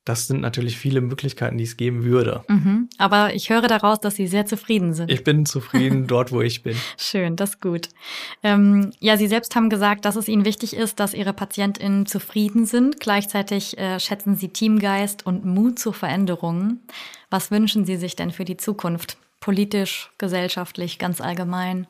Das 0.06 0.26
sind 0.26 0.40
natürlich 0.40 0.78
viele 0.78 1.02
Möglichkeiten, 1.02 1.58
die 1.58 1.64
es 1.64 1.76
geben 1.76 2.04
würde. 2.04 2.42
Mhm. 2.48 2.88
Aber 2.96 3.34
ich 3.34 3.50
höre 3.50 3.68
daraus, 3.68 4.00
dass 4.00 4.16
Sie 4.16 4.26
sehr 4.26 4.46
zufrieden 4.46 4.94
sind. 4.94 5.10
Ich 5.10 5.24
bin 5.24 5.44
zufrieden 5.44 6.06
dort, 6.08 6.32
wo 6.32 6.40
ich 6.40 6.62
bin. 6.62 6.74
Schön, 6.96 7.36
das 7.36 7.50
ist 7.50 7.60
gut. 7.60 7.88
Ähm, 8.42 8.92
ja, 8.98 9.18
Sie 9.18 9.26
selbst 9.26 9.54
haben 9.54 9.68
gesagt, 9.68 10.06
dass 10.06 10.16
es 10.16 10.26
Ihnen 10.26 10.46
wichtig 10.46 10.74
ist, 10.74 11.00
dass 11.00 11.12
Ihre 11.12 11.34
PatientInnen 11.34 12.06
zufrieden 12.06 12.64
sind. 12.64 12.98
Gleichzeitig 12.98 13.76
äh, 13.76 14.00
schätzen 14.00 14.36
Sie 14.36 14.48
Teamgeist 14.48 15.26
und 15.26 15.44
Mut 15.44 15.78
zur 15.78 15.92
Veränderung. 15.92 16.78
Was 17.28 17.50
wünschen 17.50 17.84
Sie 17.84 17.96
sich 17.96 18.16
denn 18.16 18.30
für 18.30 18.46
die 18.46 18.56
Zukunft? 18.56 19.18
Politisch, 19.38 20.10
gesellschaftlich, 20.16 20.98
ganz 20.98 21.20
allgemein? 21.20 21.86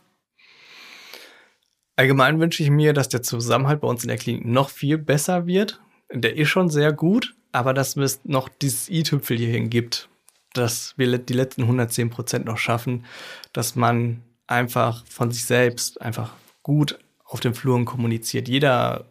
Allgemein 1.94 2.40
wünsche 2.40 2.62
ich 2.62 2.70
mir, 2.70 2.92
dass 2.92 3.08
der 3.08 3.22
Zusammenhalt 3.22 3.80
bei 3.82 3.88
uns 3.88 4.02
in 4.02 4.08
der 4.08 4.16
Klinik 4.16 4.46
noch 4.46 4.68
viel 4.70 4.98
besser 4.98 5.46
wird. 5.46 5.80
Der 6.12 6.36
ist 6.36 6.48
schon 6.48 6.70
sehr 6.70 6.92
gut, 6.92 7.34
aber 7.52 7.74
dass 7.74 7.96
es 7.96 8.20
noch 8.24 8.48
dieses 8.48 8.88
i-Tüpfel 8.88 9.36
hierhin 9.36 9.70
gibt, 9.70 10.08
dass 10.52 10.94
wir 10.96 11.18
die 11.18 11.32
letzten 11.32 11.62
110 11.62 12.10
Prozent 12.10 12.46
noch 12.46 12.58
schaffen, 12.58 13.04
dass 13.52 13.76
man 13.76 14.22
einfach 14.46 15.06
von 15.06 15.30
sich 15.30 15.44
selbst 15.44 16.00
einfach 16.00 16.32
gut 16.62 16.98
auf 17.24 17.40
den 17.40 17.54
Fluren 17.54 17.84
kommuniziert. 17.84 18.48
Jeder 18.48 19.06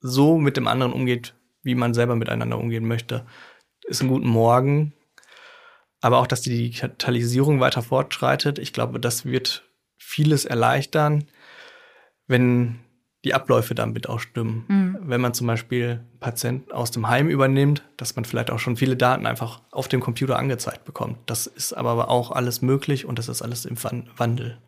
so 0.00 0.38
mit 0.38 0.56
dem 0.56 0.68
anderen 0.68 0.92
umgeht, 0.92 1.34
wie 1.62 1.74
man 1.74 1.94
selber 1.94 2.16
miteinander 2.16 2.58
umgehen 2.58 2.86
möchte. 2.86 3.24
Ist 3.84 4.02
ein 4.02 4.08
guten 4.08 4.28
Morgen. 4.28 4.92
Aber 6.00 6.18
auch, 6.18 6.26
dass 6.26 6.42
die 6.42 6.50
Digitalisierung 6.50 7.60
weiter 7.60 7.82
fortschreitet. 7.82 8.58
Ich 8.58 8.72
glaube, 8.72 8.98
das 9.00 9.24
wird 9.24 9.64
vieles 9.96 10.44
erleichtern, 10.44 11.24
wenn 12.26 12.80
die 13.24 13.34
Abläufe 13.34 13.74
damit 13.74 14.08
auch 14.08 14.18
stimmen. 14.18 14.64
Mhm. 14.68 14.98
Wenn 15.02 15.20
man 15.20 15.34
zum 15.34 15.46
Beispiel 15.46 15.90
einen 15.90 16.18
Patienten 16.20 16.72
aus 16.72 16.90
dem 16.90 17.08
Heim 17.08 17.28
übernimmt, 17.28 17.82
dass 17.96 18.16
man 18.16 18.24
vielleicht 18.24 18.50
auch 18.50 18.58
schon 18.58 18.76
viele 18.76 18.96
Daten 18.96 19.26
einfach 19.26 19.60
auf 19.70 19.88
dem 19.88 20.00
Computer 20.00 20.38
angezeigt 20.38 20.84
bekommt. 20.84 21.18
Das 21.26 21.46
ist 21.46 21.72
aber 21.72 22.08
auch 22.08 22.32
alles 22.32 22.62
möglich 22.62 23.06
und 23.06 23.18
das 23.18 23.28
ist 23.28 23.42
alles 23.42 23.64
im 23.64 23.76
Wandel. 24.16 24.58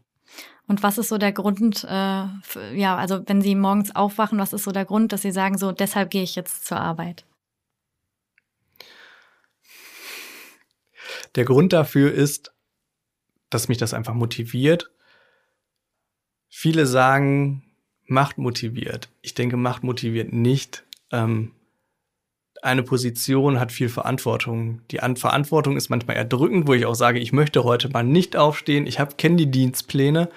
Und 0.67 0.83
was 0.83 0.99
ist 0.99 1.09
so 1.09 1.19
der 1.19 1.33
Grund, 1.33 1.85
äh, 1.85 2.25
für, 2.43 2.73
ja, 2.73 2.97
also 2.97 3.23
wenn 3.27 3.43
Sie 3.43 3.55
morgens 3.55 3.95
aufwachen, 3.95 4.39
was 4.39 4.53
ist 4.53 4.65
so 4.65 4.73
der 4.73 4.87
Grund, 4.87 5.13
dass 5.13 5.23
Sie 5.23 5.33
sagen, 5.33 5.59
so 5.59 5.73
deshalb 5.73 6.11
gehe 6.11 6.23
ich 6.23 6.37
jetzt 6.37 6.65
zur 6.65 6.81
Arbeit? 6.81 7.27
Der 11.35 11.45
Grund 11.45 11.73
dafür 11.73 12.13
ist, 12.13 12.55
dass 13.51 13.69
mich 13.69 13.79
das 13.79 13.93
einfach 13.93 14.15
motiviert. 14.15 14.91
Viele 16.49 16.87
sagen, 16.87 17.64
Macht 18.07 18.39
motiviert. 18.39 19.09
Ich 19.23 19.35
denke, 19.35 19.57
Macht 19.57 19.83
motiviert 19.83 20.33
nicht. 20.33 20.85
Ähm, 21.11 21.53
eine 22.63 22.83
Position 22.83 23.61
hat 23.61 23.73
viel 23.73 23.89
Verantwortung. 23.91 24.81
Die 24.91 25.01
An 25.01 25.17
Verantwortung 25.17 25.77
ist 25.77 25.91
manchmal 25.91 26.17
erdrückend, 26.17 26.67
wo 26.67 26.73
ich 26.73 26.87
auch 26.87 26.95
sage, 26.95 27.19
ich 27.19 27.33
möchte 27.33 27.65
heute 27.65 27.91
mal 27.91 28.03
nicht 28.03 28.37
aufstehen. 28.37 28.87
Ich 28.87 28.99
kenne 29.19 29.37
die 29.37 29.51
Dienstpläne, 29.51 30.31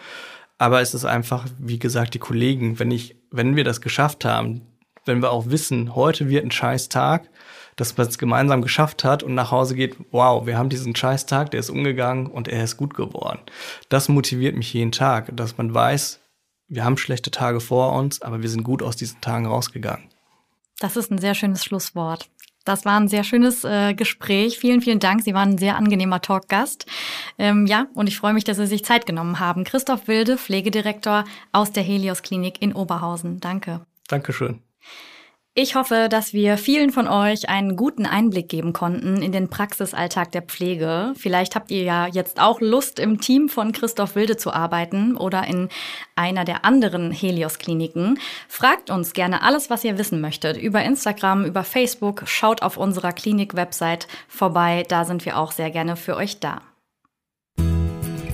aber 0.57 0.81
es 0.81 0.93
ist 0.93 1.05
einfach, 1.05 1.45
wie 1.57 1.79
gesagt, 1.79 2.13
die 2.13 2.19
Kollegen. 2.19 2.79
Wenn 2.79 2.91
ich, 2.91 3.15
wenn 3.31 3.55
wir 3.55 3.63
das 3.63 3.79
geschafft 3.79 4.25
haben, 4.25 4.61
wenn 5.05 5.21
wir 5.21 5.31
auch 5.31 5.49
wissen, 5.49 5.95
heute 5.95 6.27
wird 6.27 6.43
ein 6.43 6.51
scheiß 6.51 6.89
Tag, 6.89 7.29
dass 7.77 7.95
man 7.95 8.07
es 8.07 8.17
gemeinsam 8.17 8.61
geschafft 8.61 9.03
hat 9.03 9.23
und 9.23 9.33
nach 9.33 9.51
Hause 9.51 9.75
geht, 9.75 9.95
wow, 10.11 10.45
wir 10.45 10.57
haben 10.57 10.69
diesen 10.69 10.95
scheiß 10.95 11.27
Tag, 11.27 11.51
der 11.51 11.61
ist 11.61 11.69
umgegangen 11.69 12.27
und 12.27 12.47
er 12.47 12.63
ist 12.63 12.75
gut 12.75 12.93
geworden. 12.93 13.39
Das 13.87 14.09
motiviert 14.09 14.57
mich 14.57 14.73
jeden 14.73 14.91
Tag, 14.91 15.35
dass 15.37 15.57
man 15.57 15.73
weiß, 15.73 16.19
wir 16.67 16.83
haben 16.83 16.97
schlechte 16.97 17.31
Tage 17.31 17.59
vor 17.59 17.93
uns, 17.93 18.21
aber 18.21 18.41
wir 18.41 18.49
sind 18.49 18.63
gut 18.63 18.83
aus 18.83 18.95
diesen 18.95 19.21
Tagen 19.21 19.45
rausgegangen. 19.45 20.09
Das 20.79 20.95
ist 20.97 21.11
ein 21.11 21.17
sehr 21.17 21.33
schönes 21.33 21.63
Schlusswort. 21.63 22.29
Das 22.65 22.83
war 22.83 22.99
ein 22.99 23.07
sehr 23.07 23.23
schönes 23.23 23.63
äh, 23.63 23.93
Gespräch. 23.93 24.59
Vielen, 24.59 24.81
vielen 24.81 24.99
Dank. 24.99 25.23
Sie 25.23 25.33
waren 25.33 25.51
ein 25.51 25.57
sehr 25.57 25.77
angenehmer 25.77 26.21
Talkgast. 26.21 26.85
Ähm, 27.37 27.65
ja, 27.65 27.87
und 27.93 28.07
ich 28.07 28.17
freue 28.17 28.33
mich, 28.33 28.43
dass 28.43 28.57
Sie 28.57 28.67
sich 28.67 28.83
Zeit 28.83 29.05
genommen 29.05 29.39
haben. 29.39 29.63
Christoph 29.63 30.09
Wilde, 30.09 30.37
Pflegedirektor 30.37 31.23
aus 31.53 31.71
der 31.71 31.83
Helios 31.83 32.23
Klinik 32.23 32.61
in 32.61 32.73
Oberhausen. 32.73 33.39
Danke. 33.39 33.85
Dankeschön. 34.09 34.61
Ich 35.59 35.73
hoffe, 35.73 36.07
dass 36.07 36.33
wir 36.33 36.55
vielen 36.55 36.91
von 36.91 37.07
euch 37.07 37.49
einen 37.49 37.75
guten 37.75 38.05
Einblick 38.05 38.47
geben 38.47 38.73
konnten 38.73 39.23
in 39.23 39.31
den 39.31 39.49
Praxisalltag 39.49 40.31
der 40.31 40.43
Pflege. 40.43 41.13
Vielleicht 41.17 41.55
habt 41.55 41.71
ihr 41.71 41.81
ja 41.81 42.05
jetzt 42.05 42.39
auch 42.39 42.61
Lust, 42.61 42.99
im 42.99 43.19
Team 43.19 43.49
von 43.49 43.71
Christoph 43.71 44.13
Wilde 44.13 44.37
zu 44.37 44.53
arbeiten 44.53 45.17
oder 45.17 45.47
in 45.47 45.69
einer 46.15 46.45
der 46.45 46.63
anderen 46.63 47.09
Helios-Kliniken. 47.09 48.19
Fragt 48.47 48.91
uns 48.91 49.13
gerne 49.13 49.41
alles, 49.41 49.71
was 49.71 49.83
ihr 49.83 49.97
wissen 49.97 50.21
möchtet, 50.21 50.57
über 50.57 50.83
Instagram, 50.83 51.43
über 51.43 51.63
Facebook. 51.63 52.21
Schaut 52.27 52.61
auf 52.61 52.77
unserer 52.77 53.11
Klinik-Website 53.11 54.07
vorbei, 54.27 54.85
da 54.87 55.05
sind 55.05 55.25
wir 55.25 55.39
auch 55.39 55.51
sehr 55.51 55.71
gerne 55.71 55.95
für 55.95 56.17
euch 56.17 56.39
da. 56.39 56.61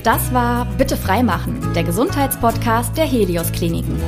Das 0.03 0.33
war 0.33 0.65
Bitte 0.77 0.97
freimachen, 0.97 1.73
der 1.73 1.85
Gesundheitspodcast 1.85 2.97
der 2.97 3.05
Helios 3.05 3.49
Kliniken. 3.53 4.01